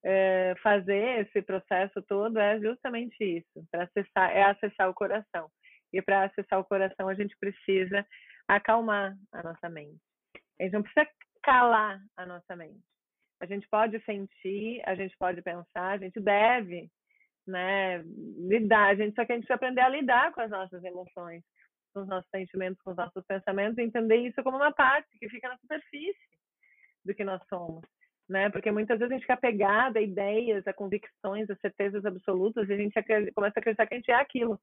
[0.04, 5.50] é, fazer esse processo todo, é justamente isso, para acessar, é acessar o coração.
[5.92, 8.06] E para acessar o coração, a gente precisa
[8.46, 10.00] acalmar a nossa mente.
[10.60, 11.08] A gente não precisa
[11.42, 12.82] calar a nossa mente.
[13.40, 16.90] A gente pode sentir, a gente pode pensar, a gente deve
[17.46, 18.02] né,
[18.48, 18.88] lidar.
[18.88, 21.42] A gente só que a gente precisa aprender a lidar com as nossas emoções,
[21.94, 25.28] com os nossos sentimentos, com os nossos pensamentos, e entender isso como uma parte que
[25.28, 26.18] fica na superfície
[27.04, 27.84] do que nós somos.
[28.28, 28.50] Né?
[28.50, 32.72] Porque muitas vezes a gente fica apegada a ideias, a convicções, a certezas absolutas, e
[32.72, 32.94] a gente
[33.32, 34.60] começa a acreditar que a gente é aquilo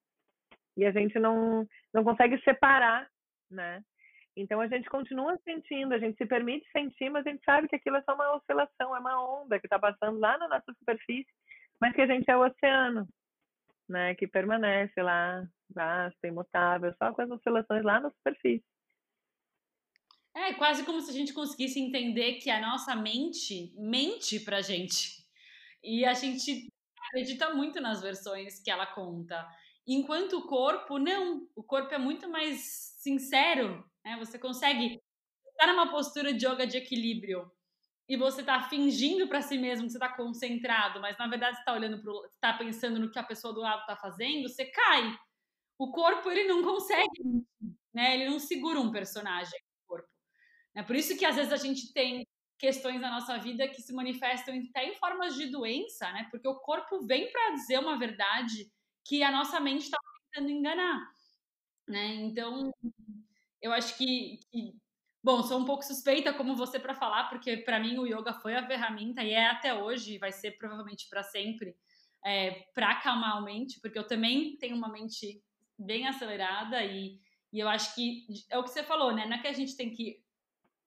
[0.75, 3.07] e a gente não, não consegue separar,
[3.49, 3.81] né?
[4.36, 7.75] Então a gente continua sentindo, a gente se permite sentir, mas a gente sabe que
[7.75, 11.29] aquilo é só uma oscilação, é uma onda que está passando lá na nossa superfície,
[11.84, 13.05] mas que a gente é o oceano,
[13.89, 14.15] né?
[14.15, 18.63] Que permanece lá, vasto, imutável, só com as oscilações lá na superfície.
[20.34, 25.27] É quase como se a gente conseguisse entender que a nossa mente mente pra gente.
[25.84, 26.71] E a gente
[27.09, 29.45] acredita muito nas versões que ela conta.
[29.86, 31.45] Enquanto o corpo, não.
[31.53, 32.61] O corpo é muito mais
[32.97, 33.84] sincero.
[34.05, 34.15] Né?
[34.19, 35.01] Você consegue
[35.49, 37.51] estar numa postura de yoga de equilíbrio
[38.07, 41.61] e você está fingindo para si mesmo que você está concentrado, mas na verdade você
[41.61, 45.17] está olhando para está pensando no que a pessoa do lado está fazendo, você cai.
[45.77, 47.23] O corpo ele não consegue,
[47.93, 48.15] né?
[48.15, 50.07] Ele não segura um personagem corpo.
[50.75, 52.27] É por isso que às vezes a gente tem
[52.59, 56.27] questões na nossa vida que se manifestam até em formas de doença, né?
[56.31, 58.71] Porque o corpo vem para dizer uma verdade
[59.05, 59.97] que a nossa mente está
[60.31, 61.01] tentando enganar.
[61.87, 62.15] né?
[62.15, 62.71] Então,
[63.61, 64.75] eu acho que, que
[65.24, 68.55] Bom, sou um pouco suspeita como você para falar, porque para mim o yoga foi
[68.55, 71.78] a ferramenta e é até hoje, vai ser provavelmente para sempre,
[72.26, 75.41] é, para acalmar a mente, porque eu também tenho uma mente
[75.80, 77.17] bem acelerada e,
[77.53, 79.26] e eu acho que é o que você falou, né?
[79.26, 80.21] Não é que a gente tem que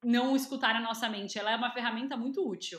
[0.04, 2.78] não escutar a nossa mente, ela é uma ferramenta muito útil,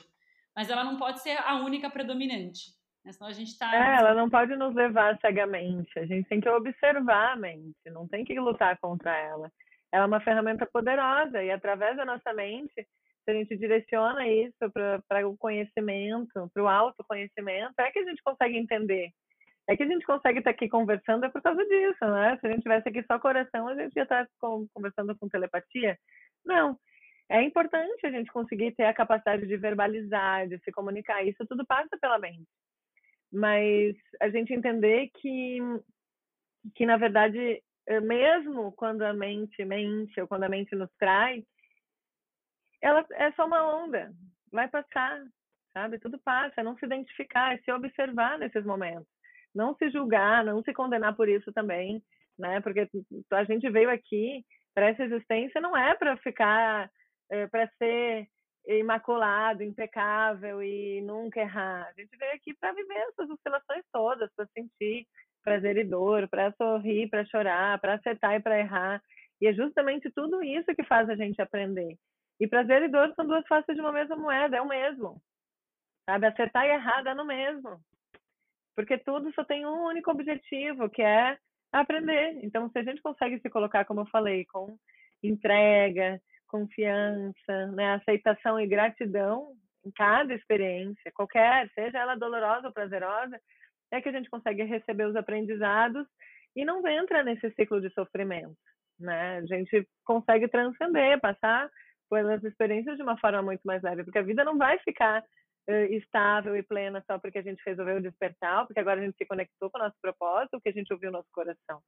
[0.56, 2.78] mas ela não pode ser a única predominante.
[3.04, 3.12] Né?
[3.14, 3.74] Senão a gente tá.
[3.74, 5.98] É, ela não pode nos levar cegamente.
[5.98, 9.52] A gente tem que observar a mente, não tem que lutar contra ela
[9.92, 14.72] ela é uma ferramenta poderosa e através da nossa mente, se a gente direciona isso
[15.08, 19.12] para o conhecimento, para o autoconhecimento, é que a gente consegue entender.
[19.70, 22.38] É que a gente consegue estar aqui conversando é por causa disso, né?
[22.40, 24.26] Se a gente tivesse aqui só coração, a gente ia estar
[24.74, 25.98] conversando com telepatia.
[26.46, 26.80] Não.
[27.30, 31.22] É importante a gente conseguir ter a capacidade de verbalizar, de se comunicar.
[31.26, 32.48] Isso tudo passa pela mente.
[33.30, 35.60] Mas a gente entender que,
[36.74, 37.62] que na verdade,
[38.02, 41.44] mesmo quando a mente mente ou quando a mente nos trai,
[42.82, 44.12] ela é só uma onda,
[44.52, 45.24] vai passar,
[45.74, 46.00] sabe?
[46.00, 49.08] Tudo passa, é não se identificar, é se observar nesses momentos,
[49.54, 52.04] não se julgar, não se condenar por isso também,
[52.38, 52.62] né?
[52.62, 52.88] Porque
[53.32, 56.88] a gente veio aqui para essa existência não é para ficar,
[57.32, 58.28] é, para ser
[58.68, 61.88] imaculado, impecável e nunca errar.
[61.88, 65.08] A gente veio aqui para viver essas oscilações todas, para sentir,
[65.48, 69.02] prazer e dor, para sorrir, para chorar, para acertar e para errar.
[69.40, 71.98] E é justamente tudo isso que faz a gente aprender.
[72.38, 75.22] E prazer e dor são duas faces de uma mesma moeda, é o mesmo.
[76.06, 76.28] Sabe?
[76.28, 77.80] Acertar e errar dá no mesmo.
[78.76, 81.38] Porque tudo só tem um único objetivo, que é
[81.72, 82.40] aprender.
[82.44, 84.78] Então, se a gente consegue se colocar, como eu falei, com
[85.24, 89.54] entrega, confiança, né, aceitação e gratidão
[89.86, 93.40] em cada experiência, qualquer, seja ela dolorosa ou prazerosa,
[93.92, 96.06] é que a gente consegue receber os aprendizados
[96.56, 98.58] e não entra nesse ciclo de sofrimento,
[99.00, 99.38] né?
[99.38, 101.70] A gente consegue transcender, passar
[102.10, 105.94] pelas experiências de uma forma muito mais leve, porque a vida não vai ficar uh,
[105.94, 109.70] estável e plena só porque a gente resolveu despertar, porque agora a gente se conectou
[109.70, 111.82] com o nosso propósito, que a gente ouviu o nosso coração.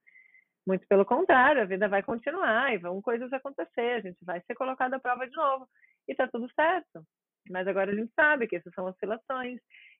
[0.67, 4.55] Muito pelo contrário, a vida vai continuar e vão coisas acontecer, a gente vai ser
[4.55, 5.67] colocado à prova de novo
[6.07, 7.03] e tá tudo certo.
[7.49, 9.59] Mas agora a gente sabe que essas são oscilações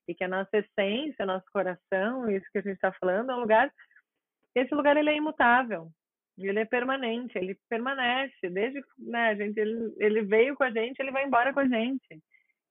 [0.10, 3.42] e que a nossa essência, nosso coração, isso que a gente está falando, é um
[3.42, 3.72] lugar.
[4.56, 5.92] Esse lugar ele é imutável,
[6.36, 11.00] ele é permanente, ele permanece desde, né, a gente, ele, ele veio com a gente,
[11.00, 12.20] ele vai embora com a gente.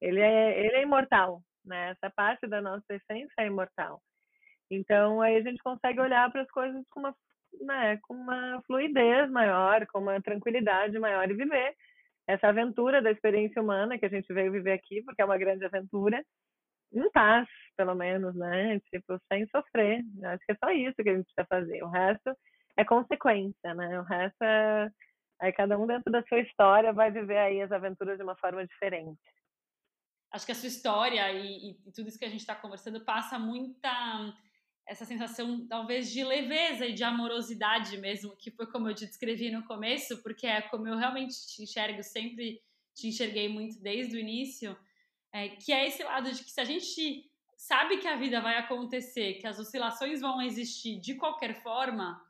[0.01, 1.91] Ele é, ele é imortal, né?
[1.91, 4.03] Essa parte da nossa essência é imortal.
[4.69, 7.15] Então aí a gente consegue olhar para as coisas com uma,
[7.61, 11.77] né, com uma fluidez maior, com uma tranquilidade maior e viver
[12.27, 15.65] essa aventura da experiência humana que a gente veio viver aqui, porque é uma grande
[15.65, 16.23] aventura,
[16.93, 18.81] em paz, pelo menos, né?
[18.91, 20.05] Tipo, sem sofrer.
[20.25, 21.83] Acho que é só isso que a gente precisa fazer.
[21.83, 22.37] O resto
[22.77, 24.01] é consequência, né?
[24.01, 24.91] O resto é.
[25.41, 28.67] Aí cada um dentro da sua história vai viver aí as aventuras de uma forma
[28.67, 29.21] diferente.
[30.33, 33.39] Acho que a sua história e, e tudo isso que a gente está conversando passa
[33.39, 33.89] muita
[34.87, 39.51] essa sensação talvez de leveza e de amorosidade mesmo, que foi como eu te descrevi
[39.51, 42.61] no começo, porque é como eu realmente te enxergo, sempre
[42.95, 44.77] te enxerguei muito desde o início
[45.33, 48.57] é, que é esse lado de que se a gente sabe que a vida vai
[48.57, 52.21] acontecer, que as oscilações vão existir de qualquer forma,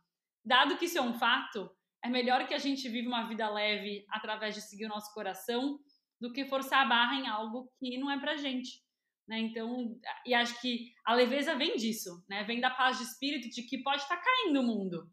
[0.44, 1.70] dado que isso é um fato,
[2.02, 5.78] é melhor que a gente viva uma vida leve através de seguir o nosso coração
[6.20, 8.82] do que forçar a barra em algo que não é pra gente.
[9.28, 9.38] Né?
[9.40, 12.44] Então, e acho que a leveza vem disso, né?
[12.44, 15.12] Vem da paz de espírito de que pode estar tá caindo o mundo,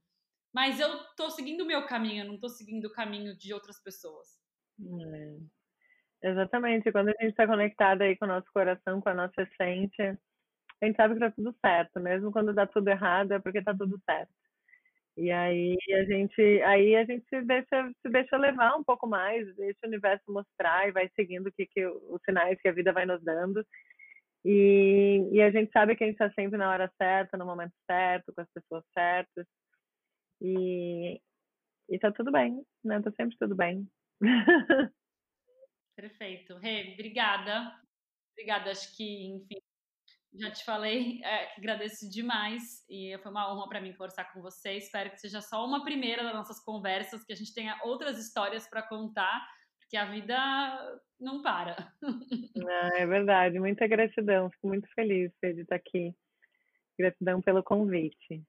[0.53, 3.77] mas eu tô seguindo o meu caminho, eu não tô seguindo o caminho de outras
[3.83, 4.39] pessoas.
[4.79, 5.54] É.
[6.25, 6.91] Exatamente.
[6.91, 10.17] Quando a gente está conectado aí com o nosso coração, com a nossa essência,
[10.81, 11.99] a gente sabe que tá tudo certo.
[11.99, 14.31] Mesmo quando dá tudo errado, é porque tá tudo certo.
[15.17, 19.55] E aí a gente, aí a gente se deixa, se deixa levar um pouco mais,
[19.55, 23.05] deixa o universo mostrar e vai seguindo que, que os sinais que a vida vai
[23.05, 23.65] nos dando.
[24.45, 27.73] E, e a gente sabe que a gente está sempre na hora certa, no momento
[27.89, 29.47] certo, com as pessoas certas.
[30.41, 31.21] E,
[31.89, 33.01] e tá tudo bem, né?
[33.01, 33.87] Tá sempre tudo bem.
[35.95, 36.57] Perfeito.
[36.57, 37.73] Rê, obrigada.
[38.33, 39.61] Obrigada, acho que, enfim,
[40.37, 44.73] já te falei, é, agradeço demais e foi uma honra para mim conversar com você.
[44.73, 48.67] Espero que seja só uma primeira das nossas conversas, que a gente tenha outras histórias
[48.67, 49.47] para contar,
[49.79, 50.37] porque a vida
[51.19, 51.75] não para.
[52.97, 56.15] É verdade, muita gratidão, fico muito feliz de estar aqui.
[56.97, 58.43] Gratidão pelo convite.